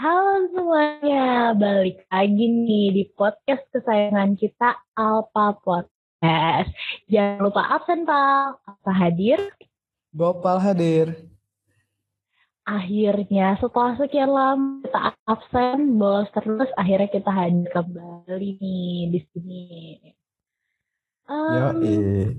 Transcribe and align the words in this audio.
Halo 0.00 0.48
semuanya, 0.48 1.52
balik 1.52 2.08
lagi 2.08 2.48
nih 2.48 2.88
di 2.88 3.04
podcast 3.12 3.60
kesayangan 3.68 4.32
kita 4.32 4.80
Alpa 4.96 5.60
Podcast. 5.60 6.72
Jangan 7.12 7.44
lupa 7.44 7.68
absen 7.68 8.08
Pak, 8.08 8.64
apa 8.64 8.92
hadir? 8.96 9.36
Gopal 10.16 10.56
hadir. 10.56 11.28
Akhirnya 12.64 13.60
setelah 13.60 14.00
sekian 14.00 14.32
lama 14.32 14.80
kita 14.88 15.00
absen, 15.28 16.00
bolos 16.00 16.32
terus, 16.32 16.72
akhirnya 16.80 17.12
kita 17.12 17.28
hadir 17.28 17.68
kembali 17.68 18.50
nih 18.56 18.96
di 19.12 19.20
sini. 19.36 19.64
Um, 21.28 21.76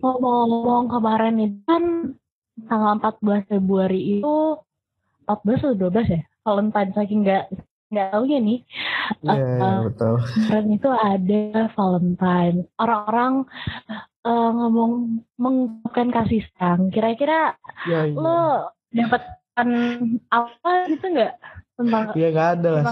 ngomong-ngomong 0.02 0.90
kemarin 0.98 1.38
itu 1.38 1.62
kan 1.70 2.18
tanggal 2.66 2.98
14 3.22 3.54
Februari 3.54 4.18
itu 4.18 4.58
14 5.30 5.62
atau 5.62 5.78
12 5.78 6.10
ya? 6.10 6.26
Valentine 6.42 6.92
saking 6.98 7.22
nggak 7.22 7.46
nggak 7.92 8.08
tahu 8.16 8.24
ya 8.24 8.40
nih. 8.40 8.60
Iya 9.22 9.36
yeah, 9.36 9.60
uh, 9.62 9.80
betul. 9.86 10.16
Itu 10.80 10.90
ada 10.90 11.44
Valentine. 11.76 12.58
Orang-orang 12.80 13.34
uh, 14.24 14.50
ngomong 14.56 15.22
mengungkapkan 15.36 16.10
kasih 16.10 16.42
sayang. 16.56 16.90
Kira-kira 16.90 17.60
yeah, 17.86 18.08
yeah. 18.08 18.18
lo 18.18 18.40
dapat 18.92 19.22
apa 20.32 20.72
itu 20.90 21.06
nggak 21.06 21.34
tentang? 21.78 22.04
Iya 22.16 22.28
nggak 22.32 22.50
ada 22.58 22.70
lah. 22.72 22.84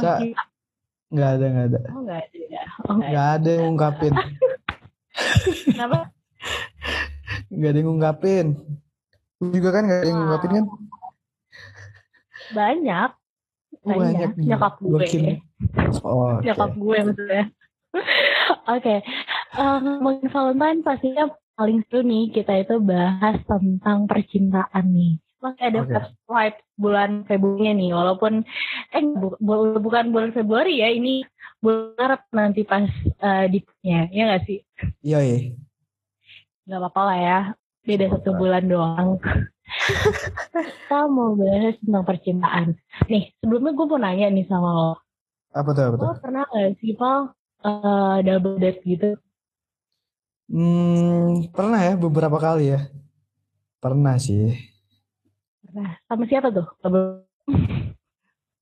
Nggak 1.10 1.30
ada 1.40 1.46
nggak 1.48 1.66
ada. 1.72 1.80
Oh 1.96 2.02
nggak 2.04 2.20
ada. 2.20 2.38
Ya? 2.38 2.64
Oh, 2.86 2.96
nggak 3.00 3.28
ada 3.40 3.50
yang 3.50 3.64
ngungkapin. 3.72 4.14
Kenapa? 5.74 6.00
Nggak 7.50 7.70
ada 7.72 7.78
yang 7.80 7.88
ngungkapin. 7.90 8.46
Lu 9.40 9.48
juga 9.56 9.70
kan 9.74 9.84
nggak 9.88 10.00
ada 10.04 10.10
yang 10.12 10.20
ngungkapin 10.22 10.52
kan? 10.52 10.66
Banyak 12.50 13.10
banyak 13.84 14.32
nyokap 14.38 14.74
gue 14.84 14.92
oh, 14.92 15.02
okay. 15.02 16.46
nyokap 16.46 16.72
gue 16.76 16.98
maksudnya. 17.06 17.44
Oke 18.70 18.84
okay. 18.84 19.00
ngomongin 19.58 20.28
Valentine 20.30 20.80
pastinya 20.86 21.26
paling 21.58 21.84
seru 21.88 22.06
nih 22.06 22.32
kita 22.32 22.54
itu 22.64 22.76
bahas 22.80 23.40
tentang 23.48 24.06
percintaan 24.06 24.86
nih. 24.92 25.20
Masih 25.40 25.64
ada 25.72 25.80
okay. 25.88 25.92
first 25.96 26.60
bulan 26.76 27.24
Februari 27.24 27.72
nih 27.76 27.92
walaupun 27.96 28.44
eh 28.92 29.04
bu, 29.04 29.36
bu, 29.40 29.80
bukan 29.80 30.12
bulan 30.12 30.32
Februari 30.36 30.84
ya 30.84 30.92
ini 30.92 31.24
bulan 31.64 31.96
Maret 31.96 32.24
nanti 32.36 32.62
pas 32.68 32.88
uh, 33.24 33.46
dipnya 33.48 34.12
ya 34.12 34.22
nggak 34.28 34.44
sih? 34.48 34.60
Iya 35.04 35.20
iya. 35.24 35.38
Nggak 36.68 36.80
apa-apa 36.84 37.02
lah 37.08 37.18
ya 37.18 37.40
beda 37.90 38.06
satu 38.14 38.38
bulan 38.38 38.70
doang 38.70 39.18
kita 39.70 41.00
mau 41.10 41.38
bahas 41.38 41.76
tentang 41.82 42.06
percintaan. 42.06 42.66
Nih, 43.06 43.34
sebelumnya 43.42 43.72
gue 43.74 43.86
mau 43.86 44.00
nanya 44.02 44.28
nih 44.34 44.46
sama 44.50 44.70
lo. 44.74 44.92
Apa 45.54 45.70
tuh? 45.74 45.84
Apa 45.94 45.96
tuh? 45.98 46.06
Lo 46.10 46.14
pernah 46.22 46.44
gak 46.50 46.78
sih, 46.82 46.94
Paul, 46.98 47.34
uh, 47.66 48.18
double 48.26 48.58
date 48.58 48.82
gitu? 48.86 49.18
Hmm, 50.50 51.46
pernah 51.54 51.80
ya, 51.82 51.94
beberapa 51.94 52.38
kali 52.42 52.74
ya. 52.74 52.90
Pernah 53.78 54.18
sih. 54.18 54.58
Pernah. 55.62 55.98
Sama 56.10 56.24
siapa 56.26 56.50
tuh? 56.50 56.68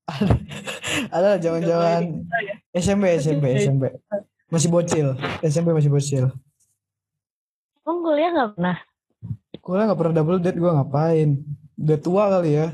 ada 1.16 1.40
zaman-zaman 1.40 2.28
SMP, 2.76 3.04
SMP, 3.20 3.46
SMP. 3.64 3.84
Masih 4.48 4.70
bocil. 4.72 5.08
SMP 5.44 5.76
masih 5.76 5.92
bocil. 5.92 6.26
Oh, 7.88 8.04
kuliah 8.04 8.32
gak 8.36 8.60
pernah? 8.60 8.78
Gue 9.68 9.84
gak 9.84 10.00
pernah 10.00 10.24
double 10.24 10.40
date, 10.40 10.56
gue 10.56 10.72
ngapain? 10.72 11.44
Udah 11.76 12.00
tua 12.00 12.24
kali 12.32 12.56
ya. 12.56 12.72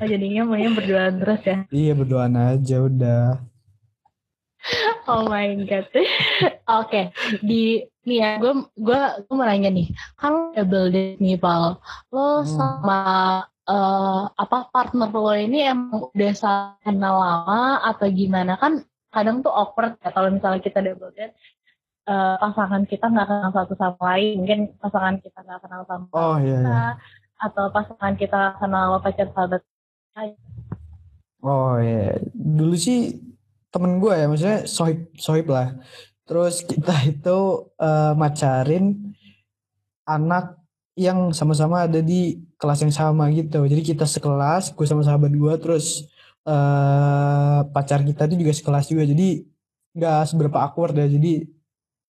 Oh, 0.00 0.08
jadinya 0.08 0.48
maunya 0.48 0.72
berduaan 0.72 1.20
terus 1.20 1.42
ya? 1.44 1.58
Iya 1.68 1.92
berduaan 1.92 2.34
aja 2.40 2.76
udah. 2.80 3.24
Oh 5.04 5.28
my 5.28 5.60
god. 5.68 5.92
Oke, 5.92 6.56
okay. 6.64 7.04
di 7.44 7.84
nih 8.08 8.16
ya 8.16 8.30
gue 8.40 8.64
gue 8.80 9.00
gue 9.28 9.34
mau 9.36 9.44
nanya 9.44 9.68
nih, 9.68 9.92
kalau 10.16 10.56
double 10.56 10.88
date 10.88 11.20
nih 11.20 11.36
Pal, 11.36 11.76
lo 12.08 12.40
hmm. 12.40 12.48
sama 12.48 13.00
uh, 13.68 14.24
apa 14.32 14.72
partner 14.72 15.12
lo 15.12 15.36
ini 15.36 15.68
emang 15.68 16.08
udah 16.16 16.32
kenal 16.80 17.20
lama 17.20 17.84
atau 17.92 18.08
gimana 18.08 18.56
kan? 18.56 18.80
Kadang 19.12 19.44
tuh 19.44 19.52
awkward 19.52 20.00
ya 20.00 20.16
kalau 20.16 20.32
misalnya 20.32 20.64
kita 20.64 20.80
double 20.80 21.12
date, 21.12 21.36
uh, 22.10 22.34
pasangan 22.42 22.82
kita 22.90 23.06
nggak 23.06 23.26
kenal 23.30 23.50
satu 23.54 23.74
sama 23.78 23.98
lain. 24.12 24.42
Mungkin 24.42 24.60
pasangan 24.82 25.14
kita 25.22 25.38
nggak 25.46 25.60
kenal 25.62 25.82
sama 25.86 26.06
oh, 26.10 26.36
iya, 26.42 26.58
kita 26.58 26.74
iya. 26.74 26.88
atau 27.38 27.64
pasangan 27.70 28.14
kita 28.18 28.40
kenal 28.58 28.98
pacar 28.98 29.30
sahabat 29.30 29.62
oh 31.40 31.80
iya 31.80 32.20
dulu 32.36 32.76
sih 32.76 33.16
temen 33.70 34.02
gue 34.02 34.12
ya 34.12 34.26
maksudnya 34.26 34.66
sohib 34.66 35.08
sohib 35.16 35.46
lah. 35.48 35.78
Terus 36.26 36.62
kita 36.66 36.94
itu 37.12 37.38
uh, 37.78 38.12
macarin 38.18 39.14
anak 40.06 40.58
yang 40.98 41.30
sama-sama 41.30 41.86
ada 41.86 42.02
di 42.02 42.42
kelas 42.58 42.82
yang 42.84 42.92
sama 42.92 43.30
gitu. 43.30 43.62
Jadi 43.64 43.82
kita 43.94 44.04
sekelas 44.04 44.74
gue 44.74 44.86
sama 44.86 45.06
sahabat 45.06 45.32
gue 45.32 45.54
terus 45.62 46.10
uh, 46.44 47.62
pacar 47.70 48.02
kita 48.02 48.26
itu 48.26 48.42
juga 48.42 48.52
sekelas 48.52 48.86
juga. 48.90 49.06
Jadi 49.06 49.46
nggak 49.94 50.34
seberapa 50.34 50.58
awkward 50.58 50.98
ya. 50.98 51.06
Jadi 51.06 51.46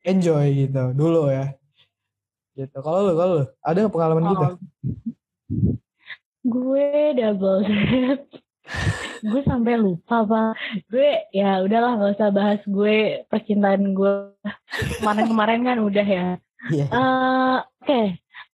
enjoy 0.05 0.47
gitu 0.67 0.83
dulu 0.97 1.29
ya 1.29 1.55
gitu 2.57 2.79
kalau 2.83 3.09
lu 3.09 3.13
kalau 3.17 3.33
lu 3.41 3.45
ada 3.63 3.79
nggak 3.85 3.95
pengalaman 3.95 4.23
gitu? 4.27 4.35
oh. 4.35 4.53
gitu 4.53 4.57
gue 6.41 6.89
double 7.21 7.61
date 7.69 8.29
gue 9.31 9.41
sampai 9.45 9.77
lupa 9.77 10.25
pak 10.25 10.53
gue 10.89 11.11
ya 11.37 11.61
udahlah 11.61 12.01
nggak 12.01 12.13
usah 12.17 12.31
bahas 12.33 12.61
gue 12.65 13.25
percintaan 13.29 13.93
gue 13.93 14.33
kemarin 15.01 15.27
kemarin 15.29 15.61
kan 15.69 15.79
udah 15.85 16.07
ya 16.07 16.17
yeah. 16.17 16.29
Iya. 16.71 16.87
uh, 16.93 17.59
oke 17.61 17.85
okay. 17.85 18.07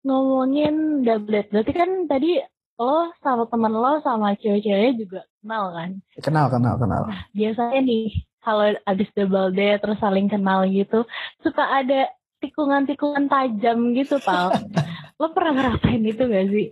ngomongin 0.04 1.04
double 1.04 1.32
date 1.32 1.50
berarti 1.52 1.72
kan 1.76 1.90
tadi 2.08 2.40
lo 2.74 3.12
sama 3.22 3.46
teman 3.46 3.72
lo 3.72 4.02
sama 4.02 4.34
cewek-ceweknya 4.40 4.92
juga 4.98 5.20
kenal 5.44 5.64
kan 5.76 5.90
kenal 6.24 6.46
kenal 6.48 6.74
kenal 6.80 7.02
nah, 7.06 7.22
biasanya 7.36 7.80
nih 7.84 8.08
kalau 8.44 8.76
abis 8.84 9.08
double 9.16 9.50
date 9.50 9.80
terus 9.80 9.98
saling 9.98 10.28
kenal 10.28 10.68
gitu 10.68 11.08
suka 11.40 11.64
ada 11.64 12.12
tikungan-tikungan 12.44 13.24
tajam 13.32 13.96
gitu 13.96 14.20
pal. 14.20 14.52
Lo 15.20 15.32
pernah 15.32 15.52
ngerasain 15.56 16.02
itu 16.04 16.22
gak 16.28 16.46
sih? 16.52 16.66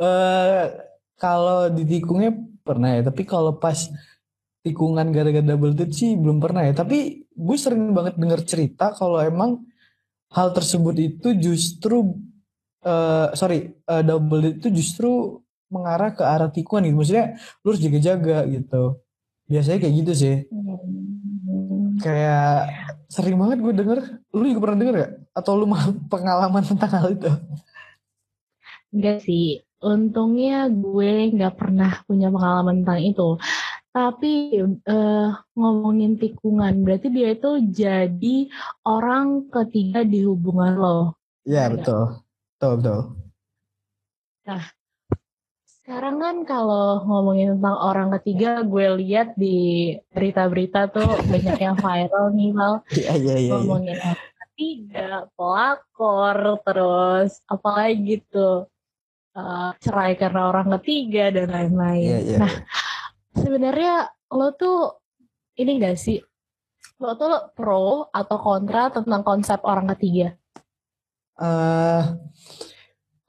Uh, 0.00 0.66
kalau 1.24 1.70
ditikungnya 1.70 2.34
pernah 2.66 2.98
ya 2.98 3.06
tapi 3.06 3.22
kalau 3.22 3.54
pas 3.54 3.86
tikungan 4.64 5.12
gara-gara 5.12 5.44
double 5.44 5.76
date 5.76 5.94
sih 5.94 6.18
belum 6.18 6.42
pernah 6.42 6.66
ya. 6.66 6.74
Tapi 6.74 7.28
gue 7.30 7.56
sering 7.60 7.94
banget 7.94 8.18
denger 8.18 8.40
cerita 8.42 8.90
kalau 8.98 9.22
emang 9.22 9.62
hal 10.34 10.50
tersebut 10.50 10.96
itu 10.98 11.28
justru 11.38 12.18
uh, 12.82 13.30
sorry 13.38 13.78
uh, 13.86 14.02
double 14.02 14.42
date 14.42 14.58
itu 14.64 14.68
justru 14.82 15.38
mengarah 15.70 16.16
ke 16.16 16.24
arah 16.24 16.50
tikungan 16.50 16.90
gitu. 16.90 16.96
Maksudnya 16.98 17.26
lu 17.62 17.66
harus 17.70 17.82
jaga-jaga 17.84 18.38
gitu 18.50 19.03
biasanya 19.48 19.78
kayak 19.80 19.96
gitu 20.04 20.12
sih. 20.14 20.36
Hmm. 20.48 21.96
kayak 22.02 22.68
sering 23.06 23.38
banget 23.38 23.58
gue 23.62 23.74
denger. 23.74 23.98
Lu 24.34 24.44
juga 24.44 24.60
pernah 24.68 24.78
denger 24.82 24.94
gak 24.98 25.12
atau 25.34 25.52
lu 25.58 25.66
pengalaman 26.12 26.64
tentang 26.66 26.90
hal 26.90 27.06
itu? 27.14 27.30
Enggak 28.94 29.18
sih. 29.26 29.62
Untungnya 29.84 30.66
gue 30.72 31.28
nggak 31.36 31.54
pernah 31.60 32.00
punya 32.08 32.32
pengalaman 32.32 32.82
tentang 32.82 33.00
itu. 33.04 33.28
Tapi 33.94 34.58
uh, 34.90 35.28
ngomongin 35.54 36.18
tikungan 36.18 36.82
berarti 36.82 37.14
dia 37.14 37.30
itu 37.30 37.62
jadi 37.70 38.50
orang 38.82 39.46
ketiga 39.52 40.02
di 40.02 40.26
hubungan 40.26 40.74
lo. 40.74 40.98
Iya 41.46 41.70
betul. 41.70 42.18
Betul 42.56 42.72
betul. 42.80 43.00
Nah 44.48 44.64
sekarang 45.84 46.16
kan 46.16 46.36
kalau 46.48 47.04
ngomongin 47.04 47.60
tentang 47.60 47.76
orang 47.76 48.08
ketiga, 48.16 48.64
gue 48.64 49.04
lihat 49.04 49.36
di 49.36 49.92
berita-berita 50.16 50.88
tuh 50.88 51.12
banyak 51.28 51.60
yang 51.60 51.76
viral 51.76 52.32
nih, 52.32 52.50
Mal. 52.56 52.74
Iya, 52.96 53.12
iya, 53.20 53.36
iya. 53.36 53.52
Ngomongin 53.52 54.00
orang 54.00 54.32
ketiga, 54.32 55.28
pelakor, 55.36 56.38
terus 56.64 57.44
apalagi 57.44 58.16
gitu. 58.16 58.64
Uh, 59.36 59.76
cerai 59.84 60.16
karena 60.16 60.48
orang 60.48 60.72
ketiga 60.80 61.28
dan 61.28 61.52
lain-lain. 61.52 62.00
Yeah, 62.00 62.20
yeah. 62.32 62.40
Nah, 62.40 62.54
sebenarnya 63.36 63.94
lo 64.32 64.56
tuh 64.56 65.04
ini 65.60 65.84
gak 65.84 66.00
sih? 66.00 66.16
Lo 66.96 67.12
tuh 67.12 67.52
pro 67.52 68.08
atau 68.08 68.38
kontra 68.40 68.88
tentang 68.88 69.20
konsep 69.20 69.60
orang 69.60 69.92
ketiga? 69.92 70.32
Uh, 71.36 72.16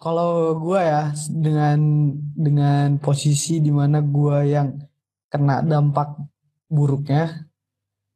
kalau 0.06 0.54
gue 0.62 0.78
ya 0.78 1.10
dengan 1.34 1.82
dengan 2.38 3.02
posisi 3.02 3.58
di 3.58 3.74
mana 3.74 4.06
gue 4.06 4.54
yang 4.54 4.78
kena 5.34 5.66
dampak 5.66 6.22
buruknya 6.70 7.50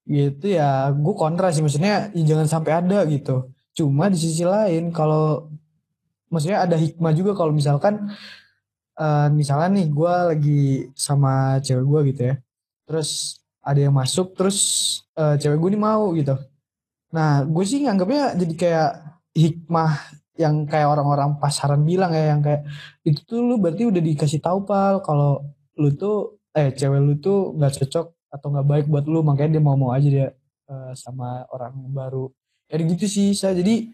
gitu 0.06 0.54
ya 0.54 0.94
gue 0.94 1.14
kontra 1.18 1.50
sih. 1.50 1.66
Maksudnya 1.66 2.14
ya 2.14 2.24
jangan 2.30 2.46
sampai 2.46 2.78
ada 2.78 3.02
gitu. 3.10 3.50
Cuma 3.74 4.06
di 4.14 4.22
sisi 4.22 4.46
lain 4.46 4.94
kalau 4.94 5.50
maksudnya 6.30 6.70
ada 6.70 6.78
hikmah 6.78 7.10
juga 7.18 7.34
kalau 7.34 7.50
misalkan 7.50 8.14
uh, 9.02 9.26
misalnya 9.34 9.82
nih 9.82 9.88
gue 9.90 10.14
lagi 10.30 10.64
sama 10.94 11.58
cewek 11.66 11.86
gue 11.90 12.00
gitu 12.14 12.22
ya. 12.30 12.36
Terus 12.86 13.42
ada 13.66 13.82
yang 13.82 13.98
masuk 13.98 14.38
terus 14.38 14.58
uh, 15.18 15.34
cewek 15.42 15.58
gue 15.58 15.70
nih 15.74 15.82
mau 15.82 16.14
gitu. 16.14 16.38
Nah 17.18 17.42
gue 17.50 17.66
sih 17.66 17.82
nganggapnya 17.82 18.38
jadi 18.38 18.54
kayak 18.54 18.92
hikmah 19.34 20.19
yang 20.40 20.64
kayak 20.64 20.88
orang-orang 20.88 21.36
pasaran 21.36 21.84
bilang 21.84 22.16
ya 22.16 22.32
yang 22.32 22.40
kayak 22.40 22.64
itu 23.04 23.20
tuh 23.28 23.44
lu 23.44 23.60
berarti 23.60 23.84
udah 23.92 24.00
dikasih 24.00 24.40
tahu 24.40 24.64
pal 24.64 25.04
kalau 25.04 25.44
lu 25.76 25.92
tuh 26.00 26.40
eh 26.56 26.72
cewek 26.72 27.02
lu 27.04 27.14
tuh 27.20 27.52
nggak 27.60 27.84
cocok 27.84 28.08
atau 28.32 28.48
nggak 28.48 28.68
baik 28.72 28.86
buat 28.88 29.04
lu. 29.04 29.20
Makanya 29.20 29.60
dia 29.60 29.64
mau 29.64 29.76
mau 29.76 29.92
aja 29.92 30.08
dia 30.08 30.28
uh, 30.72 30.96
sama 30.96 31.44
orang 31.52 31.76
baru. 31.92 32.32
Ya 32.72 32.80
gitu 32.80 33.06
sih 33.12 33.36
saya 33.36 33.60
jadi 33.60 33.92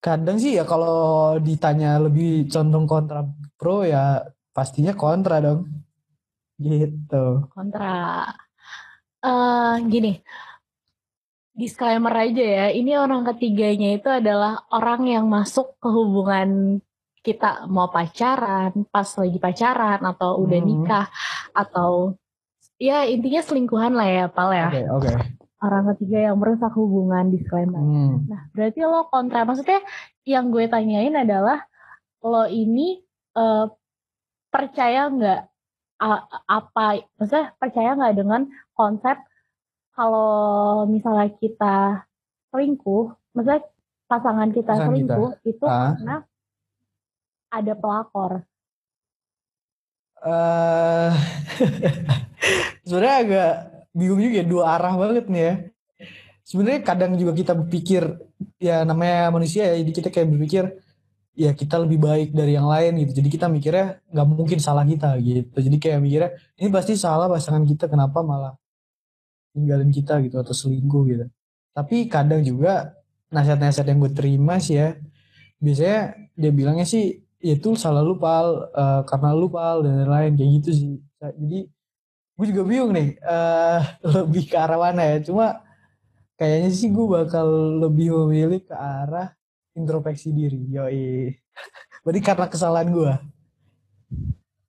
kadang 0.00 0.40
sih 0.40 0.56
ya 0.56 0.64
kalau 0.64 1.36
ditanya 1.42 2.00
lebih 2.00 2.48
condong 2.48 2.88
kontra 2.88 3.28
pro 3.60 3.84
ya 3.84 4.24
pastinya 4.56 4.96
kontra 4.96 5.44
dong. 5.44 5.68
Gitu. 6.56 7.24
Kontra. 7.52 8.24
Uh, 9.18 9.82
gini 9.90 10.22
disclaimer 11.58 12.14
aja 12.14 12.44
ya, 12.46 12.66
ini 12.70 12.94
orang 12.94 13.26
ketiganya 13.26 13.98
itu 13.98 14.06
adalah 14.06 14.62
orang 14.70 15.10
yang 15.10 15.26
masuk 15.26 15.74
ke 15.82 15.90
hubungan 15.90 16.78
kita 17.26 17.66
mau 17.66 17.90
pacaran, 17.90 18.86
pas 18.88 19.08
lagi 19.18 19.38
pacaran 19.42 20.00
atau 20.06 20.38
udah 20.38 20.58
hmm. 20.62 20.68
nikah 20.70 21.06
atau 21.50 22.14
ya 22.78 23.02
intinya 23.10 23.42
selingkuhan 23.42 23.90
lah 23.90 24.06
ya, 24.06 24.24
Pal 24.30 24.54
ya. 24.54 24.70
Oke, 24.70 24.78
okay, 24.78 24.86
oke. 24.86 25.02
Okay. 25.10 25.16
Orang 25.58 25.84
ketiga 25.90 26.30
yang 26.30 26.38
merusak 26.38 26.70
hubungan 26.78 27.34
disclaimer. 27.34 27.82
Hmm. 27.82 28.30
Nah, 28.30 28.46
berarti 28.54 28.78
lo 28.86 29.10
kontra. 29.10 29.42
Maksudnya 29.42 29.82
yang 30.22 30.54
gue 30.54 30.70
tanyain 30.70 31.18
adalah 31.18 31.66
lo 32.22 32.46
ini 32.46 33.02
uh, 33.34 33.66
percaya 34.54 35.10
nggak 35.10 35.42
apa 36.46 37.02
maksudnya 37.18 37.58
percaya 37.58 37.98
nggak 37.98 38.14
dengan 38.14 38.46
konsep 38.78 39.18
kalau 39.98 40.86
misalnya 40.86 41.26
kita 41.42 42.06
selingkuh, 42.54 43.34
maksudnya 43.34 43.66
pasangan 44.06 44.54
kita 44.54 44.72
pasangan 44.78 44.94
selingkuh 44.94 45.30
kita. 45.42 45.50
itu 45.50 45.64
ah. 45.66 45.98
karena 45.98 46.16
ada 47.50 47.72
pelakor. 47.74 48.32
Uh, 50.18 51.10
sebenarnya 52.86 53.16
agak 53.26 53.52
bingung 53.90 54.22
juga 54.22 54.38
ya, 54.38 54.46
dua 54.46 54.64
arah 54.78 54.94
banget 54.94 55.26
nih 55.26 55.42
ya. 55.42 55.54
Sebenarnya 56.46 56.80
kadang 56.86 57.12
juga 57.18 57.34
kita 57.34 57.52
berpikir 57.58 58.02
ya 58.62 58.86
namanya 58.86 59.34
manusia 59.34 59.66
ya, 59.66 59.82
jadi 59.82 59.92
kita 59.98 60.08
kayak 60.14 60.28
berpikir 60.30 60.64
ya 61.38 61.50
kita 61.54 61.74
lebih 61.82 61.98
baik 61.98 62.30
dari 62.38 62.54
yang 62.54 62.70
lain 62.70 63.02
gitu. 63.02 63.18
Jadi 63.18 63.28
kita 63.34 63.50
mikirnya 63.50 63.98
nggak 64.14 64.26
mungkin 64.30 64.58
salah 64.62 64.86
kita 64.86 65.18
gitu. 65.18 65.58
Jadi 65.58 65.76
kayak 65.82 65.98
mikirnya 65.98 66.30
ini 66.54 66.70
pasti 66.70 66.94
salah 66.94 67.26
pasangan 67.26 67.66
kita 67.66 67.90
kenapa 67.90 68.22
malah 68.22 68.54
ninggalin 69.56 69.90
kita 69.92 70.20
gitu 70.24 70.36
atau 70.40 70.54
selingkuh 70.54 71.02
gitu. 71.08 71.26
Tapi 71.72 72.10
kadang 72.10 72.42
juga 72.42 72.96
nasihat-nasihat 73.28 73.86
yang 73.86 74.00
gue 74.00 74.12
terima 74.16 74.56
sih 74.56 74.80
ya 74.80 74.96
biasanya 75.58 76.16
dia 76.38 76.50
bilangnya 76.54 76.86
sih 76.86 77.26
ya 77.42 77.54
itu 77.58 77.74
salah 77.74 78.02
lu 78.02 78.18
pal 78.18 78.70
uh, 78.72 79.02
karena 79.04 79.30
lu 79.34 79.50
pal 79.50 79.82
dan 79.82 80.06
lain-lain 80.06 80.32
kayak 80.38 80.50
gitu 80.62 80.70
sih. 80.74 80.92
Jadi 81.18 81.58
gue 82.38 82.46
juga 82.54 82.62
bingung 82.62 82.92
nih 82.94 83.18
uh, 83.22 83.80
lebih 84.22 84.46
ke 84.50 84.56
arah 84.58 84.78
mana 84.78 85.02
ya. 85.02 85.16
Cuma 85.22 85.62
kayaknya 86.38 86.70
sih 86.70 86.88
gue 86.90 87.06
bakal 87.06 87.46
lebih 87.82 88.14
memilih 88.14 88.62
ke 88.62 88.74
arah 88.74 89.34
introspeksi 89.74 90.30
diri 90.34 90.62
yoi. 90.70 91.34
Berarti 92.06 92.20
karena 92.22 92.46
kesalahan 92.46 92.88
gue 92.94 93.12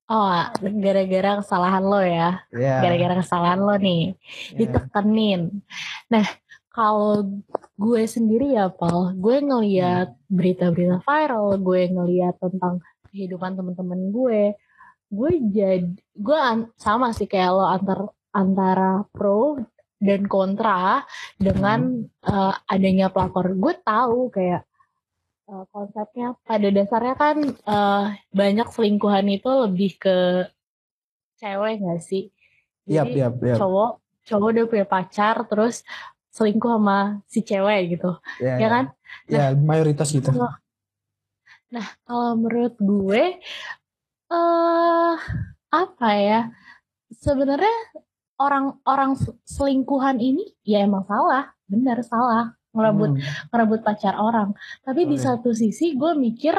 Oh, 0.10 0.42
gara-gara 0.82 1.38
kesalahan 1.38 1.86
lo 1.86 2.02
ya. 2.02 2.42
Yeah. 2.50 2.82
Gara-gara 2.82 3.22
kesalahan 3.22 3.62
lo 3.62 3.78
nih. 3.78 4.18
Yeah. 4.58 4.58
Ditekenin. 4.58 5.62
Nah, 6.10 6.26
kalau 6.74 7.44
gue 7.78 8.02
sendiri 8.10 8.58
ya, 8.58 8.74
Paul, 8.74 9.14
gue 9.18 9.38
ngeliat 9.38 10.10
hmm. 10.10 10.34
berita-berita 10.34 10.98
viral, 11.06 11.62
gue 11.62 11.82
ngeliat 11.94 12.36
tentang 12.42 12.82
kehidupan 13.10 13.58
temen-temen 13.58 14.10
gue, 14.10 14.58
gue 15.10 15.32
jadi, 15.50 15.90
gue 16.14 16.38
sama 16.78 17.14
sih 17.14 17.26
kayak 17.26 17.52
lo 17.54 17.66
antar 17.66 18.00
antara 18.30 19.02
pro 19.10 19.58
dan 19.98 20.30
kontra 20.30 21.06
dengan 21.38 22.06
hmm. 22.06 22.30
uh, 22.30 22.54
adanya 22.70 23.10
pelakor. 23.10 23.54
Gue 23.58 23.74
tahu 23.82 24.30
kayak 24.30 24.69
uh, 25.50 25.66
konsepnya 25.74 26.38
pada 26.46 26.68
dasarnya 26.70 27.16
kan 27.18 27.38
uh, 27.66 28.14
banyak 28.30 28.68
selingkuhan 28.70 29.26
itu 29.34 29.50
lebih 29.50 29.92
ke 29.98 30.46
cewek 31.42 31.82
gak 31.82 32.02
sih? 32.06 32.30
Jadi 32.86 33.18
yep, 33.18 33.34
yep, 33.34 33.34
yep. 33.42 33.58
cowok 33.58 34.02
cowok 34.30 34.48
udah 34.54 34.66
punya 34.70 34.86
pacar 34.86 35.36
terus 35.50 35.82
selingkuh 36.30 36.78
sama 36.78 37.26
si 37.26 37.42
cewek 37.42 37.98
gitu, 37.98 38.14
yeah, 38.38 38.58
ya 38.58 38.62
yeah. 38.62 38.70
kan? 38.70 38.86
Ya 39.26 39.34
nah, 39.34 39.42
yeah, 39.42 39.50
mayoritas 39.58 40.14
gitu. 40.14 40.30
nah 41.70 41.86
kalau 42.06 42.38
menurut 42.38 42.78
gue, 42.78 43.38
eh 44.30 44.34
uh, 44.34 45.18
apa 45.74 46.10
ya? 46.18 46.42
Sebenarnya 47.10 47.74
orang-orang 48.38 49.18
selingkuhan 49.44 50.22
ini 50.22 50.54
ya 50.62 50.86
emang 50.86 51.10
salah, 51.10 51.50
benar 51.66 52.06
salah 52.06 52.59
ngerebut 52.76 53.12
hmm. 53.18 53.24
ngerebut 53.50 53.82
pacar 53.82 54.16
orang. 54.18 54.54
Tapi 54.86 55.02
oh, 55.06 55.10
di 55.10 55.18
satu 55.18 55.50
sisi 55.52 55.98
gue 55.98 56.12
mikir 56.14 56.56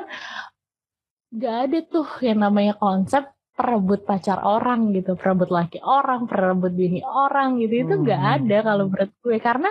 gak 1.30 1.56
ada 1.70 1.78
tuh 1.86 2.08
yang 2.26 2.42
namanya 2.42 2.74
konsep 2.74 3.30
perebut 3.54 4.02
pacar 4.02 4.42
orang 4.42 4.90
gitu. 4.96 5.14
Perebut 5.14 5.50
laki 5.52 5.78
orang 5.84 6.26
perebut 6.26 6.72
bini 6.74 7.00
orang 7.04 7.60
gitu. 7.62 7.86
Itu 7.86 7.94
hmm. 8.00 8.04
gak 8.06 8.22
ada 8.42 8.56
kalau 8.66 8.84
menurut 8.90 9.12
gue. 9.22 9.36
Karena 9.38 9.70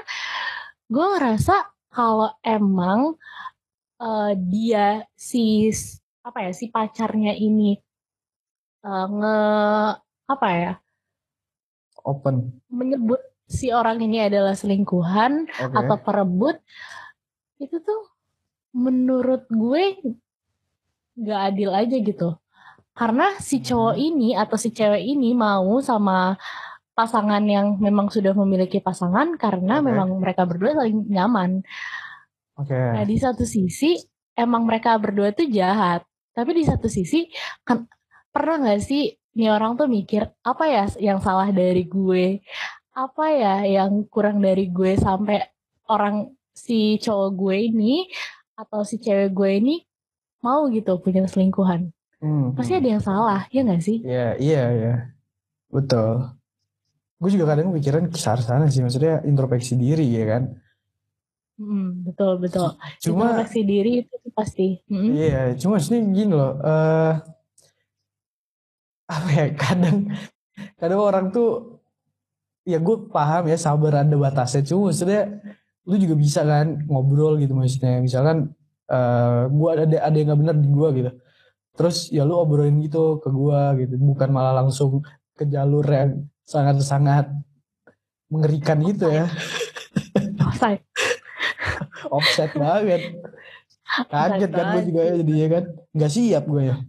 gue 0.89 1.06
ngerasa 1.18 1.56
kalau 1.89 2.31
emang 2.45 3.18
uh, 4.00 4.31
dia 4.35 5.03
si 5.18 5.69
apa 6.24 6.45
ya 6.45 6.51
si 6.53 6.69
pacarnya 6.69 7.33
ini 7.33 7.74
uh, 8.85 9.06
nge 9.09 9.38
apa 10.30 10.47
ya 10.53 10.74
open. 12.06 12.62
menyebut 12.69 13.21
si 13.49 13.73
orang 13.73 13.97
ini 13.97 14.21
adalah 14.29 14.53
selingkuhan 14.53 15.49
okay. 15.49 15.73
atau 15.73 15.97
perebut 15.97 16.61
itu 17.57 17.81
tuh 17.81 18.13
menurut 18.77 19.49
gue 19.49 19.97
gak 21.17 21.41
adil 21.51 21.73
aja 21.73 21.97
gitu 21.97 22.37
karena 22.99 23.33
si 23.41 23.59
hmm. 23.59 23.65
cowok 23.65 23.95
ini 23.97 24.29
atau 24.37 24.57
si 24.59 24.69
cewek 24.69 25.01
ini 25.01 25.31
mau 25.31 25.79
sama 25.79 26.37
pasangan 26.99 27.39
yang 27.47 27.79
memang 27.79 28.11
sudah 28.11 28.35
memiliki 28.35 28.83
pasangan 28.83 29.39
karena 29.39 29.79
okay. 29.79 29.87
memang 29.87 30.19
mereka 30.19 30.44
berdua 30.44 30.75
saling 30.75 31.07
nyaman. 31.07 31.63
Oke. 32.59 32.75
Okay. 32.75 32.91
Nah 32.99 33.03
di 33.07 33.15
satu 33.15 33.47
sisi 33.47 33.95
emang 34.35 34.68
mereka 34.68 34.99
berdua 34.99 35.31
tuh 35.31 35.47
jahat, 35.47 36.03
tapi 36.35 36.59
di 36.59 36.68
satu 36.68 36.91
sisi 36.91 37.31
kan 37.63 37.87
pernah 38.35 38.68
nggak 38.68 38.83
sih 38.83 39.15
nih 39.15 39.47
orang 39.47 39.79
tuh 39.79 39.87
mikir 39.87 40.27
apa 40.44 40.63
ya 40.68 40.85
yang 40.99 41.23
salah 41.23 41.47
dari 41.56 41.87
gue? 41.87 42.44
Apa 42.99 43.25
ya 43.31 43.56
yang 43.63 44.03
kurang 44.11 44.44
dari 44.44 44.68
gue 44.68 44.99
sampai 44.99 45.39
orang 45.87 46.35
si 46.51 46.99
cowok 46.99 47.29
gue 47.31 47.56
ini 47.71 47.94
atau 48.59 48.83
si 48.83 48.99
cewek 48.99 49.31
gue 49.31 49.49
ini 49.56 49.75
mau 50.44 50.68
gitu 50.68 50.99
punya 50.99 51.23
selingkuhan 51.23 51.95
hmm. 52.19 52.59
pasti 52.59 52.75
ada 52.75 52.87
yang 52.99 53.03
salah 53.03 53.47
ya 53.56 53.63
nggak 53.63 53.79
sih 53.79 54.03
iya 54.03 54.35
iya 54.35 54.63
iya 54.75 54.95
betul 55.71 56.27
gue 57.19 57.29
juga 57.31 57.56
kadang 57.56 57.71
pikiran 57.71 58.11
kesar 58.11 58.44
sana 58.44 58.68
sih 58.68 58.83
maksudnya 58.83 59.23
introspeksi 59.23 59.79
diri 59.79 60.07
ya 60.07 60.25
kan 60.27 60.44
Hmm, 61.59 62.07
betul 62.07 62.39
betul. 62.39 62.71
Cuma 63.03 63.35
introspeksi 63.35 63.68
diri 63.68 63.91
itu 64.07 64.15
pasti. 64.31 64.79
Hmm. 64.87 65.11
Iya, 65.11 65.59
cuma 65.59 65.75
sih 65.83 65.99
gini 65.99 66.31
loh. 66.31 66.56
Uh, 66.63 67.19
apa 69.11 69.27
ya 69.27 69.45
kadang 69.59 70.07
kadang 70.79 71.01
orang 71.03 71.35
tuh 71.35 71.79
ya 72.68 72.78
gue 72.80 72.95
paham 73.11 73.47
ya 73.47 73.57
sabar 73.59 74.04
ada 74.04 74.16
batasnya. 74.16 74.66
Cuma 74.66 74.92
maksudnya 74.92 75.39
lu 75.87 75.95
juga 75.97 76.16
bisa 76.16 76.42
kan 76.45 76.80
ngobrol 76.85 77.39
gitu 77.39 77.56
maksudnya. 77.56 78.04
Misalkan 78.04 78.54
uh, 78.92 79.47
gue 79.47 79.69
ada 79.73 79.97
ada 80.06 80.16
yang 80.16 80.28
nggak 80.33 80.39
benar 80.39 80.56
di 80.57 80.69
gue 80.69 80.89
gitu. 81.01 81.11
Terus 81.80 81.97
ya 82.11 82.28
lu 82.28 82.35
obrolin 82.35 82.83
gitu 82.83 83.23
ke 83.23 83.30
gue 83.31 83.61
gitu. 83.85 83.95
Bukan 83.97 84.30
malah 84.30 84.63
langsung 84.63 85.01
ke 85.33 85.47
jalur 85.47 85.85
yang 85.87 86.28
sangat 86.44 86.83
sangat 86.83 87.25
mengerikan 88.28 88.83
gitu 88.83 89.07
ya. 89.09 89.25
Offset 90.44 90.83
offset 92.16 92.51
banget. 92.54 93.18
Kaget 93.89 94.51
kan 94.54 94.66
gue 94.78 94.83
juga 94.94 95.01
ya 95.01 95.13
jadinya 95.23 95.47
kan. 95.57 95.63
Nggak 95.95 96.11
siap 96.11 96.44
gue 96.45 96.63
ya. 96.73 96.78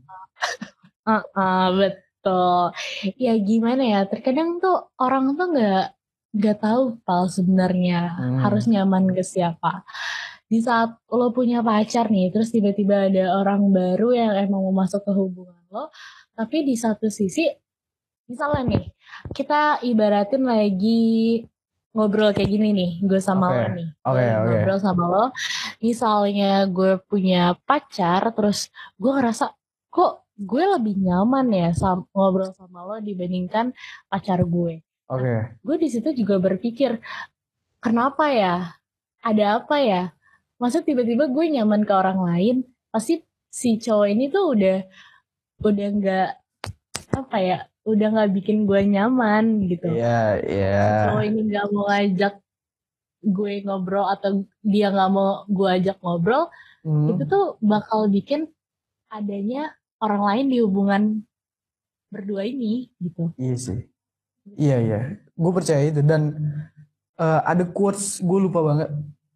Uh, 1.11 1.25
uh, 1.33 1.67
bet 1.75 2.10
Betul. 2.21 2.77
Ya 3.17 3.35
gimana 3.41 3.83
ya, 3.83 4.01
terkadang 4.05 4.61
tuh 4.61 4.93
orang 5.01 5.33
tuh 5.35 5.57
nggak 5.57 5.85
nggak 6.31 6.57
tahu 6.63 7.01
pal 7.03 7.27
sebenarnya 7.27 8.15
hmm. 8.15 8.39
harus 8.45 8.69
nyaman 8.69 9.09
ke 9.17 9.25
siapa. 9.25 9.83
Di 10.51 10.61
saat 10.61 11.01
lo 11.09 11.33
punya 11.33 11.65
pacar 11.65 12.13
nih, 12.13 12.29
terus 12.29 12.53
tiba-tiba 12.53 13.09
ada 13.09 13.41
orang 13.41 13.73
baru 13.73 14.13
yang 14.13 14.33
emang 14.37 14.61
mau 14.69 14.75
masuk 14.85 15.01
ke 15.07 15.13
hubungan 15.17 15.61
lo 15.71 15.89
tapi 16.35 16.67
di 16.67 16.75
satu 16.75 17.07
sisi 17.07 17.47
misalnya 18.27 18.63
nih 18.75 18.85
kita 19.35 19.83
ibaratin 19.87 20.43
lagi 20.49 21.43
ngobrol 21.95 22.35
kayak 22.35 22.51
gini 22.51 22.69
nih 22.75 22.91
gue 23.03 23.21
sama 23.23 23.51
Oke, 23.51 23.59
lo 23.59 23.69
nih 23.75 23.89
Gue 24.01 24.25
oke. 24.25 24.47
ngobrol 24.51 24.79
sama 24.83 25.05
lo 25.07 25.25
misalnya 25.83 26.67
gue 26.71 26.93
punya 27.07 27.55
pacar 27.67 28.35
terus 28.35 28.71
gue 28.99 29.11
ngerasa 29.11 29.55
kok 29.91 30.30
gue 30.41 30.65
lebih 30.65 30.97
nyaman 30.99 31.47
ya 31.51 31.69
sam- 31.71 32.09
ngobrol 32.11 32.51
sama 32.51 32.81
lo 32.83 32.97
dibandingkan 32.99 33.77
pacar 34.07 34.41
gue 34.43 34.81
Oke. 35.07 35.53
gue 35.55 35.77
di 35.77 35.89
situ 35.89 36.17
juga 36.17 36.39
berpikir 36.39 36.97
kenapa 37.79 38.31
ya 38.31 38.55
ada 39.21 39.61
apa 39.61 39.77
ya 39.79 40.03
masa 40.57 40.81
tiba-tiba 40.81 41.29
gue 41.29 41.45
nyaman 41.51 41.85
ke 41.85 41.93
orang 41.93 42.21
lain 42.21 42.57
pasti 42.89 43.21
si 43.47 43.77
cowok 43.77 44.09
ini 44.09 44.25
tuh 44.27 44.55
udah 44.55 44.79
udah 45.61 45.89
nggak 45.93 46.29
apa 47.13 47.37
ya 47.39 47.59
udah 47.83 48.07
nggak 48.09 48.31
bikin 48.33 48.65
gue 48.65 48.81
nyaman 48.87 49.67
gitu 49.67 49.89
Iya, 49.91 50.41
iya. 50.41 50.81
si 50.81 51.05
cowok 51.07 51.25
ini 51.27 51.41
nggak 51.45 51.67
mau 51.69 51.85
ngajak 51.87 52.35
gue 53.21 53.53
ngobrol 53.61 54.07
atau 54.07 54.31
dia 54.63 54.89
nggak 54.89 55.11
mau 55.11 55.45
gue 55.45 55.69
ajak 55.71 56.01
ngobrol 56.01 56.49
Hmm. 56.81 57.13
itu 57.13 57.29
tuh 57.29 57.61
bakal 57.61 58.09
bikin 58.09 58.49
adanya 59.07 59.77
orang 60.01 60.23
lain 60.25 60.47
di 60.49 60.59
hubungan 60.65 61.03
berdua 62.11 62.43
ini 62.49 62.91
gitu 62.99 63.31
Iya 63.39 63.57
sih. 63.57 63.81
Iya, 64.59 64.77
iya. 64.83 65.01
Gue 65.37 65.53
percaya 65.55 65.85
itu 65.87 66.03
dan 66.03 66.35
eh, 67.21 67.41
ada 67.47 67.63
quotes 67.69 68.19
gue 68.19 68.39
lupa 68.41 68.61
banget 68.65 68.91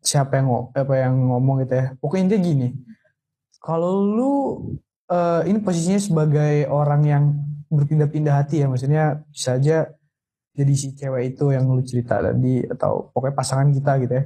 siapa 0.05 0.41
yang 0.41 0.49
apa 0.75 0.95
yang 0.99 1.15
ngomong 1.31 1.63
gitu 1.65 1.75
ya. 1.79 1.87
Pokoknya 2.01 2.23
intinya 2.29 2.43
gini. 2.43 2.69
Kalau 3.63 4.03
lu 4.05 4.33
eh, 5.09 5.43
ini 5.49 5.59
posisinya 5.63 6.01
sebagai 6.01 6.67
orang 6.67 7.03
yang 7.07 7.25
berpindah-pindah 7.71 8.35
hati 8.45 8.65
ya, 8.65 8.67
maksudnya 8.67 9.25
bisa 9.31 9.57
aja 9.57 9.89
jadi 10.55 10.73
si 10.79 10.95
cewek 10.95 11.35
itu 11.35 11.51
yang 11.51 11.67
lu 11.67 11.83
cerita 11.83 12.23
tadi 12.23 12.63
atau 12.63 13.11
pokoknya 13.11 13.35
pasangan 13.35 13.69
kita 13.75 13.93
gitu 14.07 14.15
ya. 14.15 14.25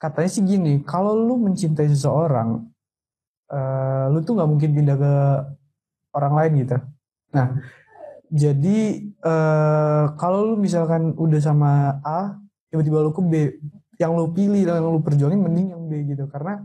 Katanya 0.00 0.30
sih 0.32 0.40
gini, 0.48 0.80
kalau 0.80 1.12
lu 1.12 1.36
mencintai 1.36 1.92
seseorang, 1.92 2.64
eh, 3.50 4.04
lu 4.10 4.18
tuh 4.22 4.38
nggak 4.38 4.50
mungkin 4.50 4.70
pindah 4.72 4.96
ke 4.96 5.12
orang 6.14 6.34
lain 6.38 6.52
gitu. 6.66 6.76
Nah, 7.34 7.46
jadi 8.30 8.78
eh 9.06 10.04
kalau 10.14 10.54
lu 10.54 10.54
misalkan 10.58 11.14
udah 11.18 11.40
sama 11.42 11.98
A, 12.06 12.38
tiba-tiba 12.70 13.02
lu 13.02 13.10
ke 13.10 13.22
B, 13.22 13.34
yang 13.98 14.14
lu 14.14 14.30
pilih 14.32 14.62
dan 14.64 14.80
yang 14.80 14.94
lu 14.94 15.02
perjuangin 15.02 15.42
mending 15.42 15.74
yang 15.74 15.82
B 15.90 15.92
gitu. 16.06 16.24
Karena 16.30 16.62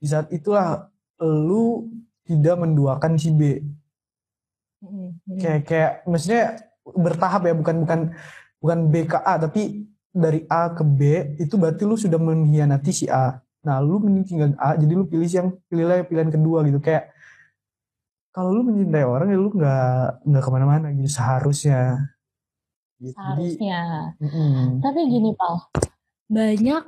di 0.00 0.06
saat 0.06 0.30
itulah 0.32 0.88
lu 1.20 1.90
tidak 2.24 2.56
menduakan 2.62 3.18
si 3.18 3.30
B. 3.34 3.58
Kayak 5.36 5.60
kayak 5.66 5.92
maksudnya 6.08 6.56
bertahap 6.86 7.42
ya, 7.44 7.54
bukan 7.58 7.76
bukan 7.84 8.00
bukan 8.62 8.78
B 8.88 8.94
ke 9.04 9.18
A, 9.20 9.36
tapi 9.36 9.84
dari 10.10 10.42
A 10.48 10.72
ke 10.72 10.82
B 10.82 11.00
itu 11.38 11.54
berarti 11.54 11.82
lu 11.86 11.94
sudah 11.98 12.18
mengkhianati 12.18 12.90
si 12.90 13.06
A. 13.10 13.38
Nah, 13.60 13.76
lu 13.84 14.00
mending 14.00 14.24
tinggal 14.24 14.50
A, 14.56 14.72
jadi 14.76 14.92
lu 14.96 15.04
pilih 15.04 15.28
yang 15.28 15.48
pilihlah 15.68 16.08
pilihan 16.08 16.32
kedua 16.32 16.64
gitu. 16.64 16.80
Kayak 16.80 17.12
kalau 18.32 18.54
lu 18.54 18.62
mencintai 18.64 19.04
orang 19.04 19.28
ya 19.28 19.38
lu 19.38 19.50
nggak 19.52 20.24
nggak 20.24 20.42
ke 20.42 20.50
mana-mana 20.50 20.86
gitu 20.96 21.10
seharusnya. 21.10 22.08
Gitu. 22.96 23.12
Jadi, 23.12 23.16
seharusnya 23.16 23.80
mm-mm. 24.20 24.80
Tapi 24.80 25.00
gini 25.08 25.30
Pal, 25.36 25.54
banyak 26.30 26.84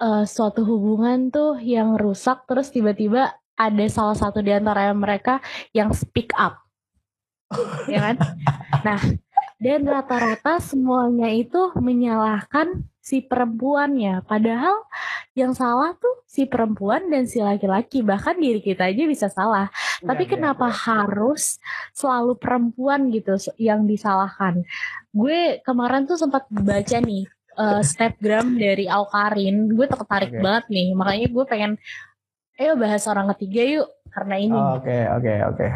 eh, 0.00 0.24
suatu 0.24 0.64
hubungan 0.64 1.28
tuh 1.28 1.60
yang 1.60 2.00
rusak 2.00 2.48
terus 2.48 2.72
tiba-tiba 2.72 3.36
ada 3.56 3.84
salah 3.88 4.16
satu 4.16 4.44
di 4.44 4.52
antara 4.52 4.92
mereka 4.92 5.40
yang 5.72 5.92
speak 5.92 6.32
up. 6.36 6.64
ya 7.92 8.12
kan? 8.12 8.16
Nah, 8.84 9.00
dan 9.56 9.88
rata-rata 9.88 10.60
semuanya 10.60 11.32
itu 11.32 11.72
menyalahkan 11.78 12.84
si 13.06 13.22
perempuannya. 13.22 14.26
Padahal 14.26 14.82
yang 15.38 15.54
salah 15.54 15.94
tuh 15.94 16.26
si 16.26 16.42
perempuan 16.50 17.06
dan 17.06 17.30
si 17.30 17.38
laki-laki. 17.38 18.02
Bahkan 18.02 18.42
diri 18.42 18.58
kita 18.58 18.90
aja 18.90 19.06
bisa 19.06 19.30
salah. 19.30 19.70
Tapi 20.02 20.26
Iya, 20.26 20.34
iya, 20.34 20.34
kenapa 20.34 20.66
iya. 20.66 20.78
harus 20.90 21.62
selalu 21.94 22.34
perempuan 22.34 23.14
gitu 23.14 23.38
yang 23.62 23.86
disalahkan? 23.86 24.66
Gue 25.14 25.62
kemarin 25.62 26.10
tuh 26.10 26.18
sempat 26.18 26.50
baca 26.50 26.98
nih 26.98 27.30
eh, 27.54 27.82
snapgram 27.86 28.58
dari 28.58 28.90
Aukarin. 28.90 29.70
Gue 29.70 29.86
tertarik 29.86 30.34
Oke. 30.34 30.42
banget 30.42 30.64
nih. 30.74 30.88
Makanya 30.98 31.26
gue 31.30 31.44
pengen, 31.46 31.72
ayo 32.58 32.74
bahas 32.74 33.06
orang 33.06 33.30
ketiga 33.38 33.62
yuk. 33.62 33.88
Karena 34.10 34.34
ini. 34.34 34.58
Oh, 34.58 34.82
Oke 34.82 34.96
oke 35.14 35.34
oke. 35.54 35.66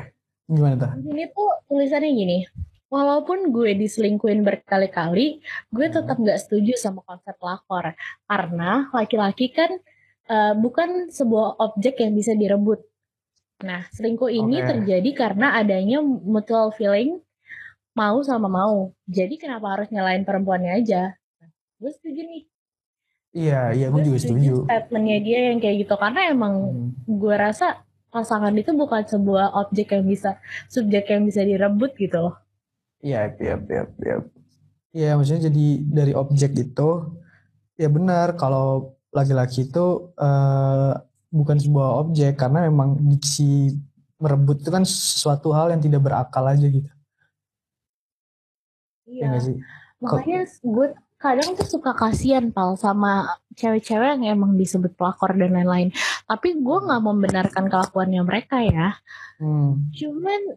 Gimana 0.50 0.74
tuh? 0.82 0.90
Di 0.98 1.02
sini 1.06 1.24
tuh 1.30 1.50
tulisannya 1.70 2.10
gini. 2.10 2.38
Walaupun 2.90 3.54
gue 3.54 3.78
diselingkuhin 3.78 4.42
berkali-kali, 4.42 5.38
gue 5.70 5.86
tetap 5.86 6.18
nggak 6.18 6.42
setuju 6.42 6.74
sama 6.74 7.06
konsep 7.06 7.38
lakor. 7.38 7.94
Karena 8.26 8.90
laki-laki 8.90 9.54
kan 9.54 9.70
eh, 10.26 10.54
bukan 10.58 11.06
sebuah 11.08 11.58
objek 11.58 12.02
yang 12.02 12.18
bisa 12.18 12.34
direbut. 12.34 12.82
Nah, 13.62 13.86
selingkuh 13.92 14.26
ini 14.28 14.58
Oke. 14.58 14.68
terjadi 14.74 15.10
karena 15.14 15.54
adanya 15.54 16.02
mutual 16.02 16.74
feeling 16.74 17.22
mau 17.92 18.18
sama 18.26 18.50
mau. 18.50 18.90
Jadi 19.06 19.38
kenapa 19.38 19.78
harus 19.78 19.88
nyalain 19.92 20.26
perempuannya 20.26 20.82
aja? 20.82 21.14
Nah, 21.14 21.50
gue 21.78 21.90
setuju 21.94 22.22
nih. 22.26 22.42
Iya 23.30 23.60
iya 23.70 23.86
gue 23.94 24.02
juga 24.02 24.18
setuju. 24.18 24.66
statementnya 24.66 25.18
dia 25.22 25.38
yang 25.54 25.58
kayak 25.62 25.76
gitu. 25.86 25.94
Karena 25.94 26.20
emang 26.26 26.54
Hmm. 26.74 26.90
gue 27.06 27.34
rasa 27.38 27.86
pasangan 28.10 28.50
itu 28.58 28.74
bukan 28.74 29.06
sebuah 29.06 29.54
objek 29.54 29.94
yang 29.94 30.02
bisa, 30.02 30.42
subjek 30.66 31.06
yang 31.06 31.22
bisa 31.22 31.46
direbut 31.46 31.94
gitu 31.94 32.18
loh. 32.18 32.34
Iya 33.00 33.32
iya 33.40 33.54
iya 33.56 33.82
iya. 34.04 34.16
Iya 34.90 35.10
maksudnya 35.16 35.48
jadi 35.48 35.66
dari 35.86 36.12
objek 36.12 36.52
itu 36.58 36.88
ya 37.80 37.88
benar 37.88 38.36
kalau 38.36 38.92
laki-laki 39.14 39.66
itu 39.70 40.12
eh, 40.18 40.92
bukan 41.30 41.56
sebuah 41.56 41.90
objek 42.06 42.36
karena 42.42 42.66
memang 42.66 42.98
diksi 42.98 43.74
merebut 44.20 44.60
itu 44.60 44.70
kan 44.70 44.84
sesuatu 44.84 45.54
hal 45.56 45.72
yang 45.72 45.80
tidak 45.80 46.04
berakal 46.04 46.44
aja 46.44 46.66
gitu. 46.66 46.90
Iya 49.08 49.16
Iya. 49.16 49.26
nggak 49.30 49.42
sih? 49.42 49.56
Makanya 50.00 50.40
gue 50.60 50.86
kadang 51.20 51.48
tuh 51.52 51.68
suka 51.68 51.92
kasihan 51.92 52.48
pal 52.48 52.76
sama 52.80 53.36
cewek-cewek 53.56 54.16
yang 54.16 54.40
emang 54.40 54.56
disebut 54.56 54.92
pelakor 54.96 55.36
dan 55.36 55.52
lain-lain. 55.52 55.92
Tapi 56.24 56.56
gue 56.56 56.78
nggak 56.86 57.02
membenarkan 57.04 57.64
kelakuannya 57.68 58.22
mereka 58.24 58.60
ya. 58.64 58.96
Hmm. 59.40 59.88
Cuman 59.92 60.56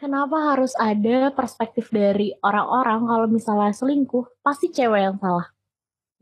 kenapa 0.00 0.56
harus 0.56 0.72
ada 0.80 1.28
perspektif 1.30 1.92
dari 1.92 2.32
orang-orang 2.40 3.04
kalau 3.04 3.26
misalnya 3.28 3.76
selingkuh 3.76 4.24
pasti 4.40 4.72
cewek 4.72 5.12
yang 5.12 5.16
salah. 5.20 5.52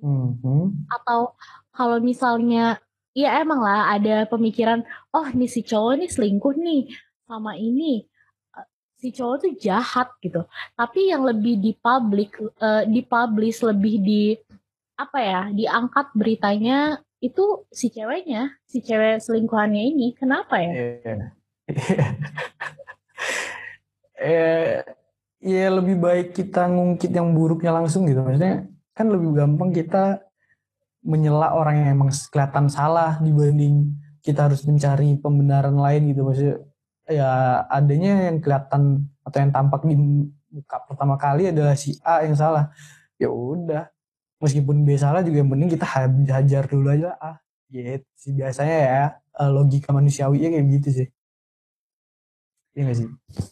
Hmm. 0.03 0.35
Hmm. 0.43 0.75
Atau 0.91 1.39
kalau 1.71 2.03
misalnya 2.03 2.83
ya 3.15 3.39
emang 3.39 3.63
lah 3.63 3.95
ada 3.95 4.27
pemikiran 4.27 4.83
oh 5.15 5.27
nih 5.31 5.51
si 5.51 5.63
cowok 5.63 6.03
nih 6.03 6.11
selingkuh 6.11 6.55
nih 6.59 6.91
sama 7.27 7.55
ini 7.59 8.07
Eh, 8.59 8.67
si 8.99 9.09
cowok 9.15 9.37
tuh 9.43 9.53
jahat 9.59 10.09
gitu. 10.23 10.43
Tapi 10.75 11.11
yang 11.13 11.23
lebih 11.27 11.55
di 11.63 11.73
publik, 11.79 12.39
eh, 12.59 12.85
dipublish 12.91 13.63
lebih 13.63 13.95
di 14.03 14.23
apa 14.99 15.19
ya, 15.23 15.43
diangkat 15.55 16.11
beritanya 16.19 16.99
itu 17.23 17.67
si 17.71 17.91
ceweknya, 17.95 18.59
si 18.67 18.83
cewek 18.83 19.23
selingkuhannya 19.23 19.83
ini. 19.95 20.07
Kenapa 20.19 20.59
ya? 20.59 20.73
Iya. 20.75 21.17
Eh 24.19 24.83
ya 25.43 25.71
lebih 25.71 25.97
baik 26.03 26.27
kita 26.39 26.67
ngungkit 26.71 27.11
yang 27.15 27.31
buruknya 27.37 27.71
langsung 27.79 28.07
gitu. 28.11 28.21
Maksudnya 28.23 28.67
kan 28.97 29.07
lebih 29.15 29.31
gampang 29.39 29.71
kita 29.71 30.23
menyela 31.03 31.55
orang 31.55 31.75
yang 31.85 31.89
emang 31.97 32.11
kelihatan 32.33 32.67
salah 32.69 33.17
dibanding 33.23 33.95
kita 34.21 34.51
harus 34.51 34.67
mencari 34.67 35.17
pembenaran 35.23 35.77
lain 35.79 36.11
gitu. 36.13 36.21
Maksudnya 36.27 36.57
ya 37.09 37.31
adanya 37.73 38.29
yang 38.29 38.39
kelihatan 38.45 39.09
atau 39.25 39.39
yang 39.41 39.53
tampak 39.55 39.81
di 39.89 39.97
muka 40.49 40.77
pertama 40.89 41.17
kali 41.17 41.49
adalah 41.53 41.75
si 41.79 41.97
A 42.05 42.27
yang 42.27 42.37
salah. 42.37 42.73
Ya 43.19 43.31
udah 43.33 43.89
meskipun 44.43 44.87
B 44.87 44.95
salah 44.99 45.23
juga 45.27 45.43
yang 45.43 45.51
penting 45.51 45.71
kita 45.75 45.87
ha- 45.87 46.27
hajar 46.39 46.65
dulu 46.71 46.89
aja 46.95 47.15
A 47.19 47.39
gitu 47.69 48.07
sih 48.17 48.33
biasanya 48.33 48.77
ya 48.81 49.03
eh, 49.41 49.51
logika 49.53 49.91
manusiawinya 49.93 50.49
kayak 50.57 50.67
gitu 50.81 50.89
sih 51.05 51.09
Iya 52.79 52.95
gak 52.95 52.99
sih? 53.03 53.09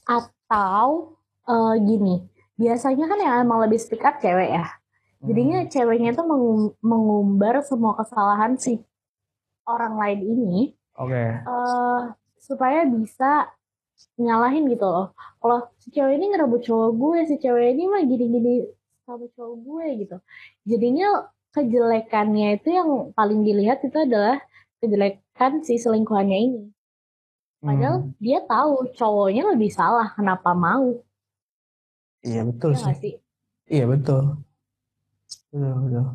Atau 0.07 1.19
eh, 1.51 1.75
gini, 1.83 2.23
biasanya 2.55 3.11
kan 3.11 3.19
yang 3.19 3.35
emang 3.43 3.59
lebih 3.67 3.83
speak 3.83 4.07
up 4.07 4.23
cewek 4.23 4.55
ya. 4.55 4.71
Jadinya 5.27 5.67
ceweknya 5.67 6.15
tuh 6.15 6.23
mengum- 6.31 6.79
mengumbar 6.79 7.59
semua 7.67 7.99
kesalahan 7.99 8.55
si 8.55 8.79
orang 9.67 9.99
lain 9.99 10.21
ini 10.23 10.55
Oke. 10.95 11.43
eh 11.43 12.01
supaya 12.39 12.87
bisa 12.87 13.51
nyalahin 14.15 14.71
gitu 14.71 14.87
loh. 14.87 15.11
Kalau 15.43 15.67
si 15.83 15.91
cewek 15.91 16.23
ini 16.23 16.31
ngerebut 16.31 16.63
cowok 16.63 16.91
gue, 16.95 17.19
si 17.27 17.35
cewek 17.43 17.75
ini 17.75 17.91
mah 17.91 18.07
gini-gini 18.07 18.71
sama 19.03 19.27
cowok 19.35 19.55
gue 19.67 19.87
gitu. 20.07 20.17
Jadinya 20.63 21.27
kejelekannya 21.51 22.63
itu 22.63 22.69
yang 22.71 23.11
paling 23.19 23.43
dilihat 23.43 23.83
itu 23.83 23.99
adalah 23.99 24.39
kejelekan 24.79 25.67
si 25.67 25.75
selingkuhannya 25.83 26.39
ini. 26.39 26.63
Padahal 27.67 27.97
Hmm. 28.07 28.15
dia 28.23 28.39
tahu 28.47 28.95
cowoknya 28.95 29.43
lebih 29.51 29.71
salah, 29.75 30.15
kenapa 30.15 30.55
mau? 30.55 31.03
Iya 32.23 32.47
betul 32.47 32.79
Ya 32.79 32.95
sih. 32.95 33.15
Iya 33.67 33.85
betul. 33.91 34.39
Betul 35.51 35.75
betul. 35.83 36.07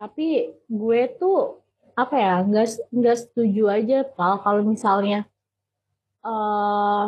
Tapi 0.00 0.26
gue 0.64 1.00
tuh 1.20 1.60
apa 1.92 2.14
ya 2.16 2.34
nggak 2.40 2.66
nggak 2.96 3.16
setuju 3.20 3.62
aja 3.68 3.98
pal 4.16 4.40
kalau 4.40 4.64
misalnya 4.64 5.28
eh 6.24 7.06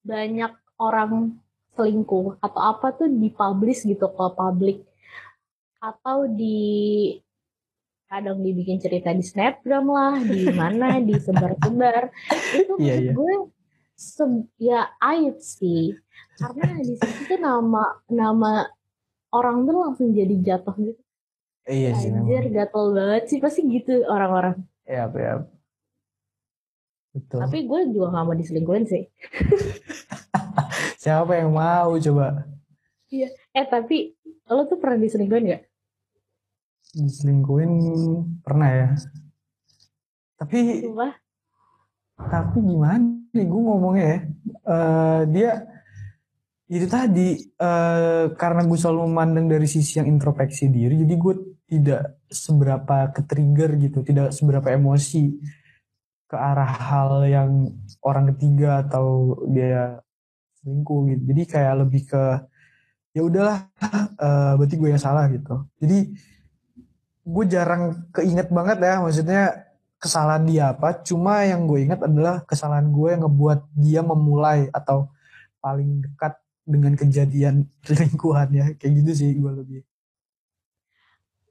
banyak 0.00 0.52
orang 0.76 1.40
selingkuh 1.72 2.36
atau 2.40 2.60
apa 2.60 2.92
tuh 2.92 3.08
dipublish 3.08 3.88
gitu 3.88 4.04
ke 4.08 4.26
publik 4.36 4.84
atau 5.80 6.28
di 6.28 7.16
kadang 8.10 8.42
dibikin 8.42 8.76
cerita 8.76 9.14
di 9.14 9.22
snapgram 9.22 9.86
lah 9.86 10.18
di 10.18 10.50
mana 10.50 10.98
disebar-sebar 10.98 12.10
itu 12.52 12.74
Iya, 12.74 12.90
maksud 12.90 13.04
iya. 13.06 13.12
gue 13.14 13.34
se- 13.94 14.48
ya 14.58 14.80
aib 14.98 15.38
sih 15.38 15.94
karena 16.34 16.74
di 16.76 16.98
situ 16.98 17.22
tuh 17.26 17.38
nama 17.38 17.84
nama 18.10 18.66
orang 19.30 19.62
tuh 19.62 19.76
langsung 19.78 20.10
jadi 20.10 20.34
jatuh 20.36 20.74
gitu 20.76 20.98
Iya 21.64 21.94
sih 21.94 22.10
Anjir 22.10 22.50
gatel 22.50 22.84
banget 22.90 23.30
sih 23.30 23.38
pasti 23.38 23.62
gitu 23.62 24.02
orang-orang. 24.02 24.58
Iya 24.82 25.06
iya. 25.06 25.34
Betul. 27.14 27.38
Tapi 27.46 27.58
gue 27.62 27.80
juga 27.94 28.10
gak 28.10 28.26
mau 28.26 28.34
diselingkuhin 28.34 28.90
sih. 28.90 29.06
Siapa 31.02 31.30
yang 31.36 31.54
mau 31.54 31.94
coba 31.94 32.42
Eh 33.52 33.66
tapi 33.66 34.18
lo 34.46 34.66
tuh 34.66 34.82
pernah 34.82 34.98
diselingkuhin 34.98 35.46
gak? 35.46 35.62
Diselingkuhin 36.94 37.72
pernah 38.42 38.68
ya? 38.70 38.88
Tapi 40.40 40.88
Sumpah. 40.88 41.12
tapi 42.20 42.56
gimana 42.64 43.04
nih 43.32 43.46
gue 43.48 43.60
ngomongnya 43.60 44.06
ya 44.06 44.20
Eh, 44.70 45.22
dia 45.34 45.52
itu 46.70 46.86
tadi 46.86 47.34
eh, 47.42 48.24
karena 48.38 48.62
gue 48.62 48.78
selalu 48.78 49.10
memandang 49.10 49.46
dari 49.50 49.66
sisi 49.66 49.98
yang 49.98 50.06
introspeksi 50.06 50.70
diri 50.70 51.02
jadi 51.02 51.14
gue 51.18 51.34
tidak 51.66 52.02
seberapa 52.30 53.10
ke 53.10 53.26
trigger 53.26 53.70
gitu 53.82 53.98
tidak 54.06 54.30
seberapa 54.30 54.70
emosi 54.70 55.34
ke 56.30 56.36
arah 56.38 56.70
hal 56.70 57.26
yang 57.26 57.50
orang 58.06 58.30
ketiga 58.36 58.86
atau 58.86 59.34
dia 59.50 59.98
selingkuh 60.62 61.10
gitu 61.10 61.22
jadi 61.34 61.42
kayak 61.50 61.74
lebih 61.82 62.02
ke 62.06 62.24
ya 63.16 63.26
udahlah 63.26 63.66
eh, 64.22 64.52
berarti 64.54 64.74
gue 64.78 64.88
yang 64.94 65.02
salah 65.02 65.26
gitu 65.26 65.66
jadi 65.82 66.14
gue 67.20 67.44
jarang 67.46 68.08
keinget 68.16 68.48
banget 68.48 68.78
ya 68.80 69.00
maksudnya 69.04 69.42
kesalahan 70.00 70.44
dia 70.48 70.72
apa 70.72 71.04
cuma 71.04 71.44
yang 71.44 71.68
gue 71.68 71.84
ingat 71.84 72.00
adalah 72.00 72.40
kesalahan 72.48 72.88
gue 72.88 73.08
yang 73.12 73.22
ngebuat 73.28 73.60
dia 73.76 74.00
memulai 74.00 74.72
atau 74.72 75.12
paling 75.60 76.00
dekat 76.00 76.40
dengan 76.64 76.96
kejadian 76.96 77.68
selingkuhannya 77.86 78.80
kayak 78.80 78.92
gitu 79.04 79.12
sih 79.12 79.30
gue 79.36 79.52
lebih 79.52 79.80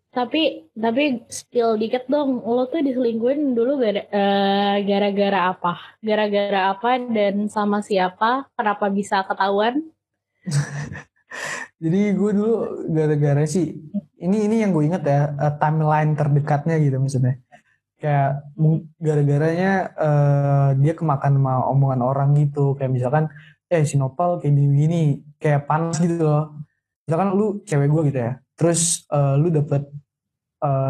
Tapi 0.10 0.74
tapi 0.74 1.22
spill 1.30 1.78
dikit 1.78 2.10
dong. 2.10 2.42
Lo 2.42 2.66
tuh 2.66 2.82
diselingkuhin 2.82 3.54
dulu 3.54 3.78
gara- 3.78 4.10
eh, 4.10 4.76
gara-gara 4.82 5.54
apa? 5.54 5.78
Gara-gara 6.02 6.74
apa 6.74 6.98
dan 6.98 7.46
sama 7.46 7.86
siapa? 7.86 8.50
Kenapa 8.58 8.90
bisa 8.90 9.22
ketahuan? 9.22 9.86
jadi 11.80 12.12
gue 12.12 12.32
dulu 12.36 12.56
gara-gara 12.92 13.44
sih 13.48 13.72
ini 14.20 14.38
ini 14.52 14.56
yang 14.62 14.76
gue 14.76 14.84
ingat 14.84 15.04
ya 15.08 15.22
eh, 15.32 15.54
timeline 15.58 16.12
terdekatnya 16.14 16.76
gitu 16.84 17.00
maksudnya. 17.00 17.40
Kayak 18.00 18.48
gara-garanya 19.00 19.72
eh, 19.96 20.70
dia 20.84 20.94
kemakan 20.96 21.32
sama 21.40 21.54
omongan 21.72 22.02
orang 22.04 22.30
gitu. 22.36 22.76
Kayak 22.76 22.92
misalkan 22.92 23.26
eh 23.72 23.84
si 23.88 23.96
Nopal 23.96 24.44
kayak 24.44 24.54
gini-gini 24.56 25.24
kayak 25.40 25.68
panas 25.68 25.98
gitu 26.04 26.20
loh. 26.20 26.60
Misalkan 27.08 27.30
lu 27.36 27.64
cewek 27.64 27.88
gue 27.88 28.02
gitu 28.12 28.20
ya. 28.20 28.32
Terus 28.60 29.08
eh, 29.08 29.36
lu 29.40 29.50
dapet 29.50 29.88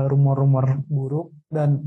rumor-rumor 0.10 0.82
buruk 0.90 1.30
dan 1.46 1.86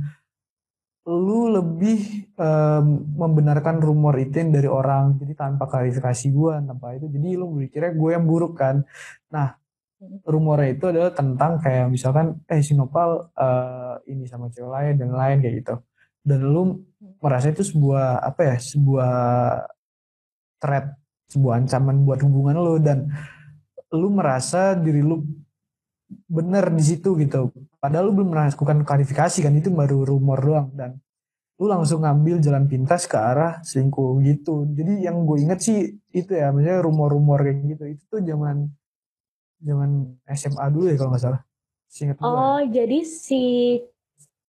lu 1.03 1.51
lebih 1.51 2.31
em, 2.39 2.87
membenarkan 3.19 3.83
rumor 3.83 4.15
itu 4.23 4.39
dari 4.47 4.71
orang. 4.71 5.19
Jadi 5.19 5.35
tanpa 5.35 5.67
klarifikasi 5.67 6.27
gue 6.31 6.53
tanpa 6.63 6.95
itu. 6.95 7.11
Jadi 7.11 7.29
lu 7.35 7.51
berpikirnya 7.59 7.93
gue 7.95 8.11
yang 8.15 8.25
buruk 8.27 8.55
kan. 8.55 8.87
Nah 9.35 9.59
rumornya 10.27 10.71
itu 10.75 10.85
adalah 10.91 11.11
tentang 11.15 11.63
kayak 11.63 11.87
misalkan 11.91 12.43
eh 12.51 12.63
si 12.63 12.75
Nopal 12.75 13.31
eh, 13.35 13.95
ini 14.15 14.27
sama 14.27 14.51
cewek 14.51 14.71
lain 14.71 14.95
dan 14.99 15.11
lain 15.15 15.37
kayak 15.43 15.55
gitu. 15.63 15.75
Dan 16.23 16.41
lu 16.47 16.63
merasa 17.19 17.51
itu 17.51 17.67
sebuah 17.67 18.23
apa 18.23 18.55
ya 18.55 18.57
sebuah 18.63 19.15
threat 20.63 20.87
sebuah 21.35 21.67
ancaman 21.67 22.07
buat 22.07 22.23
hubungan 22.23 22.55
lu. 22.63 22.79
Dan 22.79 23.11
lu 23.91 24.07
merasa 24.15 24.79
diri 24.79 25.03
lu 25.03 25.19
bener 26.31 26.71
di 26.71 26.85
situ 26.85 27.17
gitu 27.19 27.51
padahal 27.83 28.07
lu 28.07 28.23
belum 28.23 28.31
melakukan 28.31 28.87
klarifikasi 28.87 29.39
kan 29.43 29.53
itu 29.59 29.75
baru 29.75 30.07
rumor 30.07 30.39
doang. 30.39 30.71
Dan 30.71 31.03
lu 31.59 31.67
langsung 31.67 32.07
ngambil 32.07 32.39
jalan 32.39 32.71
pintas 32.71 33.11
ke 33.11 33.19
arah 33.19 33.59
selingkuh 33.67 34.23
gitu. 34.23 34.71
Jadi 34.71 35.03
yang 35.03 35.27
gue 35.27 35.43
inget 35.43 35.59
sih 35.59 35.99
itu 36.15 36.31
ya 36.31 36.55
maksudnya 36.55 36.79
rumor-rumor 36.79 37.43
kayak 37.43 37.59
gitu. 37.75 37.85
Itu 37.91 38.03
tuh 38.07 38.21
zaman 38.23 38.71
zaman 39.59 39.91
SMA 40.31 40.67
dulu 40.71 40.87
ya 40.87 40.95
kalau 40.95 41.11
nggak 41.11 41.25
salah. 41.27 41.43
Gue 41.93 42.17
Oh, 42.25 42.61
jadi 42.73 43.05
si 43.05 43.43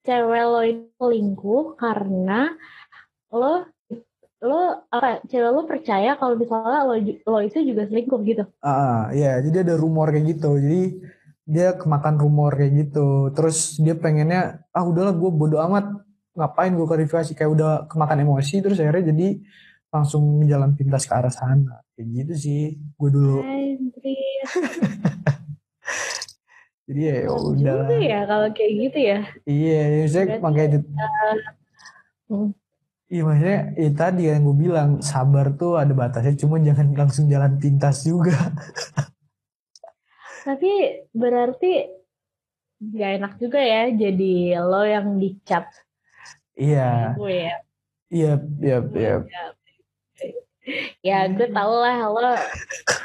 cewek 0.07 0.45
lo 0.47 0.62
itu 0.62 0.87
selingkuh 0.95 1.75
karena 1.75 2.55
lo 3.35 3.66
lo 4.42 4.87
apa 4.90 5.23
cewek 5.27 5.51
lo 5.51 5.62
percaya 5.66 6.14
kalau 6.18 6.38
misalnya 6.38 6.87
lo 6.87 6.95
lo 7.03 7.38
itu 7.42 7.59
juga 7.66 7.87
selingkuh 7.90 8.21
gitu. 8.27 8.45
Ah, 8.62 9.11
ya, 9.11 9.42
jadi 9.42 9.66
ada 9.66 9.75
rumor 9.75 10.14
kayak 10.14 10.38
gitu. 10.38 10.55
Jadi 10.55 10.83
dia 11.42 11.74
kemakan 11.74 12.18
rumor 12.18 12.55
kayak 12.55 12.72
gitu. 12.88 13.31
Terus 13.35 13.78
dia 13.83 13.94
pengennya, 13.98 14.62
ah 14.70 14.85
udahlah 14.87 15.14
gue 15.14 15.31
bodo 15.31 15.59
amat. 15.59 16.02
Ngapain 16.33 16.72
gue 16.72 16.87
klarifikasi 16.88 17.33
kayak 17.37 17.50
udah 17.50 17.70
kemakan 17.90 18.24
emosi. 18.24 18.62
Terus 18.64 18.81
akhirnya 18.81 19.12
jadi 19.12 19.28
langsung 19.92 20.40
jalan 20.48 20.72
pintas 20.72 21.05
ke 21.05 21.12
arah 21.12 21.33
sana. 21.33 21.85
Kayak 21.92 22.09
gitu 22.24 22.35
sih. 22.38 22.62
Gue 22.96 23.11
dulu. 23.12 23.38
Jadi 26.83 27.09
ya 27.09 27.14
ya 27.24 27.31
udah. 27.31 27.87
juga 27.87 27.96
ya 28.02 28.20
kalau 28.26 28.48
kayak 28.50 28.72
gitu 28.74 28.98
ya. 29.00 29.18
Iya, 29.46 29.81
ya, 29.87 30.05
saya 30.11 30.24
makanya 30.42 30.83
itu. 30.83 30.88
Hmm. 32.26 32.50
Iya 33.12 33.22
maksudnya 33.28 33.61
ya 33.76 33.90
tadi 33.92 34.22
yang 34.24 34.40
gue 34.44 34.57
bilang 34.57 34.90
sabar 35.05 35.52
tuh 35.57 35.78
ada 35.78 35.92
batasnya. 35.94 36.35
Cuma 36.37 36.59
jangan 36.59 36.92
langsung 36.96 37.31
jalan 37.33 37.57
pintas 37.57 38.02
juga. 38.02 38.35
Tapi 40.42 40.70
berarti 41.14 41.87
gak 42.83 43.11
enak 43.22 43.33
juga 43.38 43.62
ya 43.62 43.94
jadi 43.94 44.59
lo 44.59 44.83
yang 44.83 45.16
dicap 45.16 45.70
Iya, 46.52 47.16
gue 47.16 47.48
ya. 47.48 47.57
iya, 48.12 48.33
iya, 48.61 48.78
iya. 48.92 49.14
Ya 51.00 51.18
gue 51.26 51.48
tau 51.48 51.72
lah 51.81 51.96
lo 52.12 52.37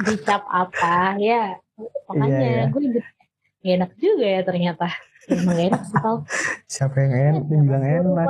dicap 0.03 0.43
apa 0.49 1.15
ya. 1.15 1.55
Makanya 2.11 2.27
Iya, 2.27 2.49
iya. 2.51 2.63
gue 2.67 2.81
gak 2.91 3.07
enak 3.63 3.91
juga 3.95 4.25
ya 4.27 4.41
ternyata. 4.43 4.87
Emang 5.27 5.59
enak 5.59 5.81
sih 5.83 5.95
Pal. 5.99 6.15
Siapa 6.67 6.95
yang 7.03 7.13
enak? 7.15 7.43
Dia 7.47 7.59
bilang 7.63 7.85
enak. 7.85 8.27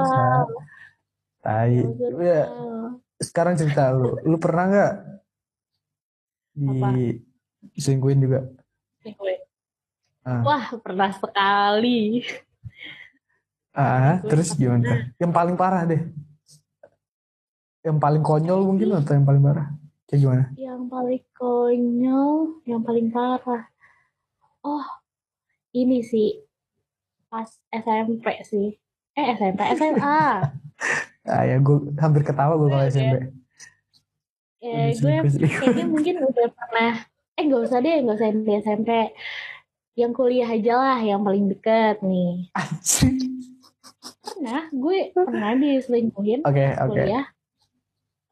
Tai. 1.41 1.75
Ya, 2.21 2.41
sekarang 3.21 3.53
cerita 3.55 3.93
lu. 3.93 4.17
Lu 4.25 4.37
pernah 4.37 4.65
nggak 4.67 4.93
di 6.57 6.69
Apa? 6.73 6.89
selingkuhin 7.77 8.21
juga? 8.21 8.49
Gue. 9.15 9.35
Ah. 10.27 10.41
Wah 10.43 10.65
pernah 10.83 11.11
sekali. 11.15 12.25
Ah, 13.77 14.19
Gue 14.19 14.33
terus 14.33 14.51
gimana? 14.57 15.13
Yang 15.21 15.31
paling 15.31 15.55
parah 15.55 15.85
deh. 15.85 16.01
Yang 17.85 17.97
paling 18.01 18.23
konyol 18.25 18.59
mungkin 18.67 18.97
atau 18.97 19.13
yang 19.15 19.23
paling 19.23 19.43
parah? 19.45 19.67
Kayak 20.09 20.19
gimana? 20.23 20.43
Yang 20.57 20.81
paling 20.91 21.23
konyol, 21.37 22.35
yang 22.67 22.81
paling 22.83 23.07
parah. 23.13 23.63
Oh, 24.65 24.87
ini 25.71 26.03
sih 26.03 26.43
pas 27.31 27.47
SMP 27.71 28.25
sih. 28.43 28.75
Eh 29.15 29.25
SMP, 29.35 29.61
SMA. 29.77 30.21
Ah 31.27 31.43
ya, 31.43 31.59
gue 31.59 31.91
hampir 31.99 32.23
ketawa 32.23 32.55
gue 32.55 32.71
kalau 32.71 32.87
SMP. 32.87 33.35
ya, 34.63 34.95
gue 34.95 35.15
kayaknya 35.59 35.83
mungkin 35.91 36.23
udah 36.23 36.47
pernah. 36.55 37.03
Eh 37.37 37.43
gak 37.45 37.63
usah 37.69 37.79
deh, 37.85 38.01
gak 38.01 38.17
usah 38.17 38.29
di 38.33 38.53
SMP. 38.57 38.91
Yang 39.93 40.11
kuliah 40.17 40.49
aja 40.49 40.73
lah, 40.77 40.99
yang 41.01 41.21
paling 41.21 41.45
deket 41.53 42.01
nih. 42.01 42.49
Pernah, 44.25 44.69
gue 44.73 44.97
pernah 45.13 45.53
diselingkuhin 45.57 46.41
Oke, 46.45 46.65
oke. 46.77 46.89
kuliah. 46.89 47.25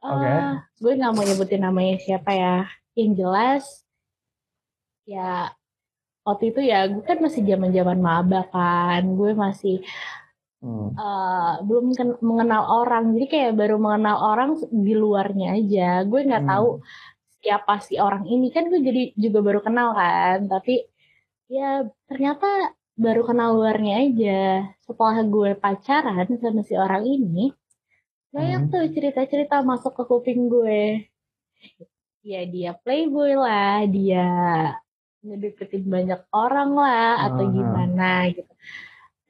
Eh, 0.06 0.52
gue 0.78 0.94
nggak 1.02 1.14
mau 1.18 1.26
nyebutin 1.26 1.62
namanya 1.66 1.96
siapa 1.98 2.32
ya. 2.34 2.58
Yang 2.94 3.12
jelas, 3.18 3.64
ya 5.10 5.50
waktu 6.26 6.54
itu 6.54 6.62
ya 6.66 6.90
gue 6.90 7.02
kan 7.02 7.22
masih 7.22 7.42
zaman 7.46 7.74
zaman 7.74 8.00
maba 8.02 8.46
kan. 8.54 9.02
Gue 9.18 9.34
masih 9.34 9.82
hmm. 10.66 10.90
uh, 10.98 11.54
belum 11.62 11.94
mengenal 12.26 12.64
orang 12.86 13.14
jadi 13.14 13.26
kayak 13.30 13.54
baru 13.58 13.78
mengenal 13.78 14.18
orang 14.22 14.58
di 14.70 14.94
luarnya 14.98 15.58
aja 15.62 15.90
gue 16.02 16.22
nggak 16.26 16.44
hmm. 16.46 16.52
tahu 16.52 16.68
siapa 17.46 17.78
si 17.86 18.02
orang 18.02 18.26
ini 18.26 18.50
kan 18.50 18.66
gue 18.74 18.82
jadi 18.82 19.14
juga 19.14 19.40
baru 19.46 19.62
kenal 19.62 19.94
kan 19.94 20.50
tapi 20.50 20.90
ya 21.46 21.86
ternyata 22.10 22.74
baru 22.96 23.22
kenal 23.28 23.60
luarnya 23.60 23.94
aja. 24.08 24.42
Setelah 24.82 25.22
gue 25.28 25.52
pacaran 25.60 26.28
sama 26.40 26.64
si 26.64 26.74
orang 26.80 27.04
ini 27.06 27.52
banyak 28.32 28.68
hmm. 28.68 28.72
tuh 28.72 28.84
cerita-cerita 28.92 29.64
masuk 29.64 29.94
ke 29.96 30.04
kuping 30.08 30.48
gue. 30.48 31.08
Ya 32.26 32.42
dia 32.50 32.74
playboy 32.82 33.38
lah 33.38 33.86
dia 33.86 34.26
ngedeketin 35.26 35.86
banyak 35.90 36.22
orang 36.30 36.78
lah 36.78 37.30
atau 37.30 37.44
gimana 37.50 38.30
gitu 38.30 38.46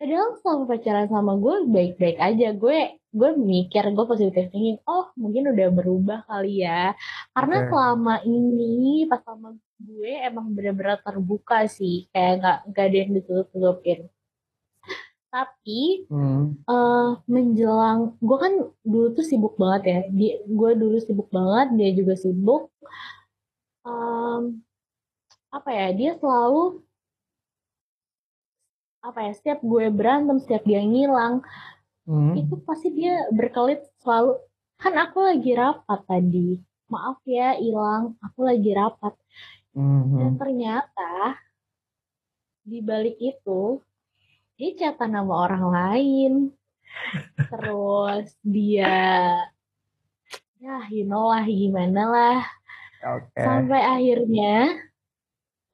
padahal 0.06 0.38
selama 0.38 0.64
pacaran 0.70 1.08
sama 1.10 1.34
gue 1.34 1.56
baik-baik 1.66 2.18
aja. 2.22 2.54
Gue 2.54 3.02
gue 3.10 3.32
mikir 3.34 3.90
gue 3.90 4.06
positif 4.06 4.54
thinking 4.54 4.78
oh 4.86 5.10
mungkin 5.18 5.50
udah 5.50 5.68
berubah 5.74 6.20
kali 6.30 6.62
ya. 6.62 6.94
Karena 7.34 7.66
okay. 7.66 7.70
selama 7.74 8.16
ini 8.22 9.10
pas 9.10 9.26
sama 9.26 9.58
gue 9.82 10.14
emang 10.22 10.54
bener-bener 10.54 11.02
terbuka 11.02 11.66
sih. 11.66 12.06
Kayak 12.14 12.34
nggak 12.38 12.58
nggak 12.70 12.86
ada 12.86 12.98
yang 13.02 13.12
ditutup-tutupin. 13.18 14.00
Tapi 15.34 15.82
hmm. 16.06 16.70
uh, 16.70 17.10
menjelang 17.26 18.14
gue 18.22 18.38
kan 18.38 18.54
dulu 18.86 19.08
tuh 19.18 19.26
sibuk 19.26 19.58
banget 19.58 19.82
ya. 19.90 20.00
Dia 20.14 20.34
gue 20.46 20.72
dulu 20.78 21.02
sibuk 21.02 21.34
banget 21.34 21.74
dia 21.82 21.90
juga 21.98 22.14
sibuk. 22.14 22.70
Um, 23.82 24.62
apa 25.50 25.70
ya 25.74 25.90
dia 25.98 26.12
selalu 26.22 26.86
apa 29.06 29.20
ya 29.30 29.32
setiap 29.38 29.60
gue 29.62 29.94
berantem 29.94 30.42
setiap 30.42 30.66
dia 30.66 30.82
ngilang 30.82 31.46
hmm. 32.10 32.34
itu 32.42 32.58
pasti 32.66 32.90
dia 32.90 33.30
berkelit 33.30 33.86
selalu 34.02 34.42
kan 34.82 34.94
aku 34.98 35.22
lagi 35.22 35.52
rapat 35.54 36.00
tadi 36.10 36.58
maaf 36.90 37.22
ya 37.26 37.54
hilang 37.58 38.18
aku 38.22 38.40
lagi 38.50 38.72
rapat 38.74 39.14
hmm. 39.78 40.18
dan 40.18 40.32
ternyata 40.42 41.14
di 42.66 42.82
balik 42.82 43.18
itu 43.22 43.78
dia 44.58 44.70
catatan 44.74 45.22
nama 45.22 45.34
orang 45.46 45.66
lain 45.70 46.34
terus 47.52 48.34
dia 48.42 49.38
ya 50.58 50.78
you 50.90 51.06
know 51.06 51.30
lah 51.30 51.46
gimana 51.46 52.02
lah 52.10 52.40
okay. 53.06 53.44
sampai 53.44 53.82
akhirnya 53.86 54.82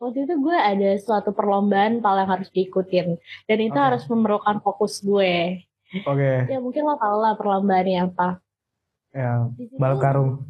waktu 0.02 0.26
itu 0.26 0.34
gue 0.42 0.58
ada 0.58 0.98
suatu 0.98 1.30
perlombaan 1.30 2.02
pal 2.02 2.18
yang 2.18 2.34
harus 2.34 2.50
diikutin 2.50 3.22
dan 3.46 3.58
itu 3.62 3.78
okay. 3.78 3.86
harus 3.94 4.04
memerlukan 4.10 4.58
fokus 4.66 4.98
gue. 5.06 5.62
Oke. 6.10 6.18
Okay. 6.18 6.38
Ya 6.50 6.58
mungkin 6.58 6.90
lo 6.90 6.98
tau 6.98 7.22
lah 7.22 7.38
perlombaannya 7.38 8.10
apa. 8.10 8.42
Ya, 9.14 9.46
balap 9.78 10.00
karung. 10.02 10.50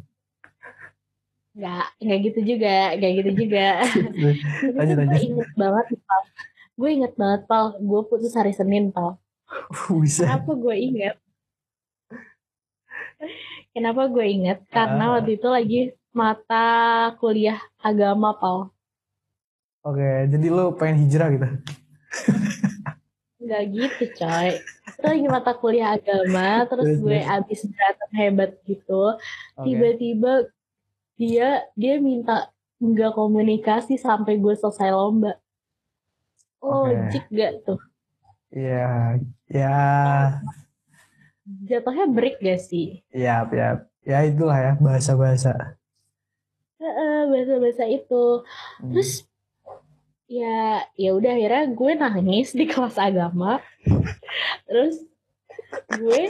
Enggak, 1.52 1.86
enggak 2.00 2.18
gitu 2.32 2.40
juga, 2.56 2.76
enggak 2.96 3.12
gitu 3.20 3.30
juga. 3.44 3.66
lanjut, 4.78 4.96
lanjut. 4.96 5.12
Gue 5.12 5.20
inget 5.28 5.50
banget, 5.58 5.86
Pal. 6.00 6.22
Gue 6.72 6.88
inget 6.96 7.12
banget, 7.18 7.42
Pal. 7.44 7.66
Gue 7.76 8.00
putus 8.08 8.32
hari 8.32 8.56
Senin, 8.56 8.88
Pal. 8.88 9.20
Bisa. 10.00 10.24
Kenapa 10.24 10.52
gue 10.56 10.76
inget? 10.78 11.16
Kenapa 13.76 14.02
gue 14.08 14.24
inget? 14.24 14.58
Karena 14.72 15.04
uh. 15.12 15.20
waktu 15.20 15.36
itu 15.36 15.48
lagi 15.52 15.80
mata 16.16 16.68
kuliah 17.20 17.60
agama, 17.84 18.32
Pal. 18.38 18.72
Oke, 19.82 20.30
jadi 20.30 20.46
lo 20.46 20.78
pengen 20.78 21.02
hijrah 21.02 21.28
gitu? 21.34 21.48
Gak 23.42 23.64
gitu 23.74 24.04
coy. 24.14 24.62
Itu 24.94 25.02
lagi 25.02 25.26
mata 25.26 25.52
kuliah 25.58 25.98
agama, 25.98 26.62
terus 26.70 27.02
gue 27.02 27.18
abis 27.18 27.66
berantem 27.66 28.10
hebat 28.14 28.50
gitu. 28.62 29.18
Tiba-tiba 29.58 30.46
dia 31.18 31.66
dia 31.74 31.94
minta 31.98 32.54
nggak 32.78 33.18
komunikasi 33.18 33.98
sampai 33.98 34.38
gue 34.38 34.54
selesai 34.54 34.94
lomba. 34.94 35.34
Logik 36.62 37.26
okay. 37.26 37.34
gak 37.34 37.52
tuh? 37.66 37.80
Iya, 38.54 39.18
ya. 39.50 39.78
Jatuhnya 41.66 42.06
break 42.06 42.38
gak 42.38 42.62
sih? 42.62 43.02
Iya, 43.10 43.50
ya, 43.50 43.68
ya 44.06 44.18
itulah 44.30 44.58
ya 44.62 44.72
bahasa-bahasa. 44.78 45.74
bahasa-bahasa 47.26 47.84
itu. 47.90 48.46
Hmm. 48.78 48.94
Terus 48.94 49.26
ya 50.32 50.88
ya 50.96 51.10
udah 51.12 51.36
akhirnya 51.36 51.64
gue 51.76 51.92
nangis 51.92 52.56
di 52.56 52.64
kelas 52.64 52.96
agama. 52.96 53.60
Terus 54.64 55.04
gue 55.92 56.22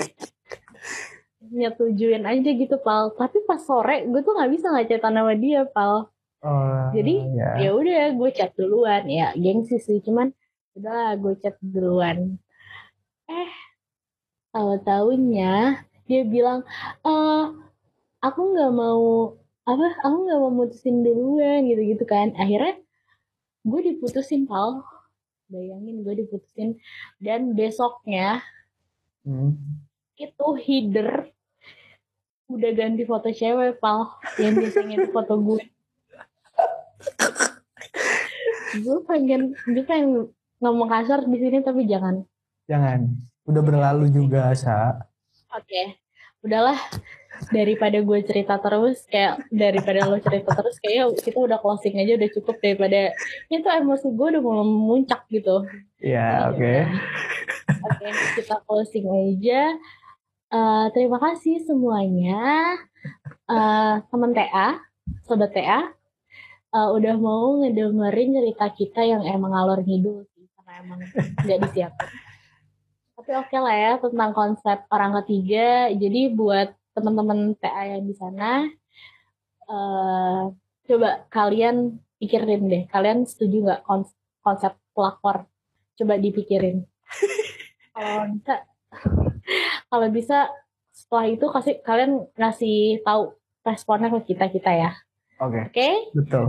nyetujuin 1.54 2.26
aja 2.26 2.50
gitu 2.50 2.76
pal. 2.82 3.14
Tapi 3.14 3.46
pas 3.46 3.62
sore 3.62 4.02
gue 4.10 4.20
tuh 4.26 4.34
nggak 4.34 4.50
bisa 4.50 4.74
ngechat 4.74 5.06
nama 5.06 5.32
dia 5.38 5.62
pal. 5.70 6.10
Oh, 6.42 6.90
jadi 6.90 7.14
yeah. 7.38 7.54
ya 7.62 7.70
udah 7.70 8.18
gue 8.18 8.30
chat 8.34 8.50
duluan. 8.58 9.06
Ya 9.06 9.30
gengsi 9.38 9.78
sih 9.78 10.02
cuman 10.02 10.34
udah 10.74 11.14
gue 11.22 11.38
chat 11.38 11.54
duluan. 11.62 12.42
Eh 13.30 13.52
tahu 14.50 14.82
tahunya 14.82 15.86
dia 16.10 16.22
bilang 16.26 16.66
eh 17.06 17.44
aku 18.18 18.40
nggak 18.50 18.72
mau 18.74 19.38
apa 19.62 19.86
aku 20.02 20.16
nggak 20.26 20.40
mau 20.42 20.50
mutusin 20.50 21.06
duluan 21.06 21.62
gitu 21.70 21.86
gitu 21.94 22.02
kan. 22.02 22.34
Akhirnya 22.34 22.82
gue 23.62 23.80
diputusin 23.92 24.46
pal. 24.46 24.82
Bayangin 25.50 26.02
gue 26.02 26.14
diputusin. 26.26 26.78
Dan 27.18 27.54
besoknya 27.54 28.42
hmm. 29.26 29.54
itu 30.18 30.46
header 30.62 31.30
udah 32.50 32.70
ganti 32.76 33.02
foto 33.06 33.30
cewek 33.30 33.78
pal. 33.78 34.18
Yang 34.36 34.54
biasanya 34.68 34.94
itu 35.02 35.10
foto 35.10 35.34
gue 35.38 35.62
gue 38.72 38.98
pengen 39.04 39.52
gue 39.68 39.84
pengen 39.84 40.32
ngomong 40.62 40.88
kasar 40.88 41.26
di 41.26 41.36
sini 41.36 41.58
tapi 41.60 41.84
jangan. 41.84 42.24
Jangan. 42.70 43.10
Udah 43.44 43.62
berlalu 43.62 44.08
juga 44.08 44.54
sa. 44.54 44.96
Oke. 45.52 45.66
Okay. 45.68 45.86
udahlah 46.42 46.78
daripada 47.50 47.98
gue 47.98 48.18
cerita 48.22 48.60
terus 48.62 49.02
kayak 49.08 49.42
daripada 49.50 50.06
lo 50.06 50.20
cerita 50.22 50.54
terus 50.54 50.76
kayak 50.78 51.18
kita 51.18 51.38
udah 51.40 51.58
closing 51.58 51.98
aja 51.98 52.14
udah 52.14 52.30
cukup 52.30 52.56
daripada 52.62 53.10
itu 53.50 53.66
emosi 53.66 54.06
gue 54.12 54.26
udah 54.36 54.42
mulai 54.42 54.66
memuncak 54.66 55.26
gitu. 55.32 55.66
Iya, 55.98 56.18
yeah, 56.18 56.36
oke. 56.52 56.58
Okay. 56.58 56.78
Oke, 57.82 58.06
okay, 58.06 58.12
kita 58.38 58.56
closing 58.66 59.06
aja. 59.10 59.62
Uh, 60.52 60.86
terima 60.92 61.16
kasih 61.16 61.64
semuanya 61.64 62.76
uh, 63.48 64.04
teman 64.12 64.36
TA, 64.36 64.78
sobat 65.24 65.50
TA, 65.56 65.88
uh, 66.72 66.76
eh, 66.76 66.88
udah 66.92 67.14
mau 67.16 67.56
ngedengerin 67.64 68.36
cerita 68.36 68.66
kita 68.68 69.00
yang 69.00 69.22
emang 69.24 69.56
alur 69.56 69.80
ngidul 69.80 70.28
sih, 70.36 70.44
karena 70.60 70.72
emang 70.84 70.98
nggak 71.40 71.58
disiapin. 71.68 72.08
Tapi 73.16 73.30
oke 73.38 73.48
okay 73.48 73.60
lah 73.62 73.76
ya 73.76 73.92
tentang 74.02 74.30
konsep 74.34 74.78
orang 74.90 75.14
ketiga. 75.22 75.88
Jadi 75.94 76.34
buat 76.34 76.74
teman-teman 76.92 77.56
TA 77.58 77.96
yang 77.96 78.04
di 78.04 78.14
sana 78.16 78.68
uh, 79.68 80.52
coba 80.86 81.24
kalian 81.32 81.98
pikirin 82.20 82.68
deh 82.68 82.84
kalian 82.88 83.24
setuju 83.24 83.66
nggak 83.66 83.82
konsep 84.44 84.76
pelakor 84.92 85.48
coba 85.98 86.14
dipikirin 86.20 86.84
kalau 87.96 88.24
bisa 88.32 88.54
kalau 89.88 90.08
bisa 90.12 90.38
setelah 90.92 91.26
itu 91.28 91.46
kasih 91.48 91.76
kalian 91.80 92.28
ngasih 92.36 93.00
tahu 93.00 93.36
responnya 93.64 94.12
ke 94.12 94.34
kita 94.34 94.52
kita 94.52 94.70
ya 94.70 94.90
oke 95.40 95.50
okay. 95.50 95.62
oke 95.64 95.72
okay? 95.72 95.92
betul 96.12 96.46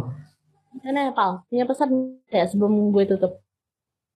Gimana 0.73 1.13
Pal? 1.13 1.45
Punya 1.53 1.69
pesan 1.69 2.17
ya 2.33 2.49
sebelum 2.49 2.89
gue 2.89 3.05
tutup? 3.05 3.37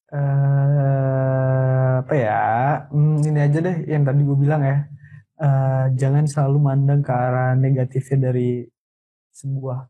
Uh, 0.10 2.02
apa 2.02 2.14
ya? 2.18 2.42
Hmm, 2.90 3.22
ini 3.22 3.38
aja 3.38 3.62
deh 3.62 3.86
yang 3.86 4.02
tadi 4.02 4.26
gue 4.26 4.34
bilang 4.34 4.66
ya 4.66 4.90
uh, 5.42 5.86
jangan 5.94 6.26
selalu 6.26 6.58
mandang 6.62 7.02
ke 7.02 7.12
arah 7.14 7.54
negatifnya 7.58 8.30
dari 8.32 8.66
sebuah 9.34 9.86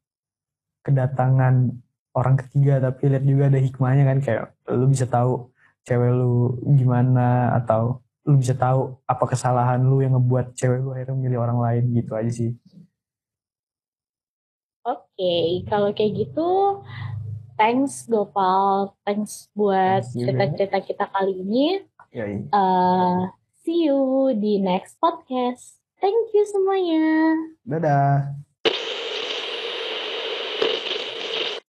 kedatangan 0.84 1.72
orang 2.16 2.36
ketiga 2.40 2.80
tapi 2.80 3.12
lihat 3.12 3.24
juga 3.28 3.44
ada 3.52 3.60
hikmahnya 3.60 4.04
kan 4.08 4.20
kayak 4.24 4.44
lu 4.72 4.88
bisa 4.90 5.06
tahu 5.06 5.52
cewek 5.88 6.12
lu 6.12 6.60
gimana 6.76 7.56
atau 7.56 8.04
lu 8.28 8.36
bisa 8.40 8.52
tahu 8.52 9.00
apa 9.08 9.24
kesalahan 9.24 9.80
lu 9.80 10.04
yang 10.04 10.20
ngebuat 10.20 10.52
cewek 10.58 10.84
lu 10.84 10.92
akhirnya 10.92 11.16
milih 11.16 11.40
orang 11.40 11.60
lain 11.64 11.84
gitu 11.96 12.12
aja 12.12 12.32
sih. 12.32 12.52
Oke, 14.88 15.04
okay, 15.20 15.48
kalau 15.68 15.92
kayak 15.92 16.16
gitu 16.16 16.80
thanks 17.60 18.08
Gopal, 18.08 18.96
thanks 19.04 19.52
buat 19.52 20.04
cerita-cerita 20.12 20.80
kita 20.84 21.06
kali 21.12 21.44
ini. 21.44 21.66
Uh, 22.52 23.28
See 23.68 23.84
you 23.84 24.32
di 24.32 24.64
next 24.64 24.96
podcast. 24.96 25.76
Thank 26.00 26.32
you 26.32 26.48
semuanya. 26.48 27.36
Dadah. 27.68 28.47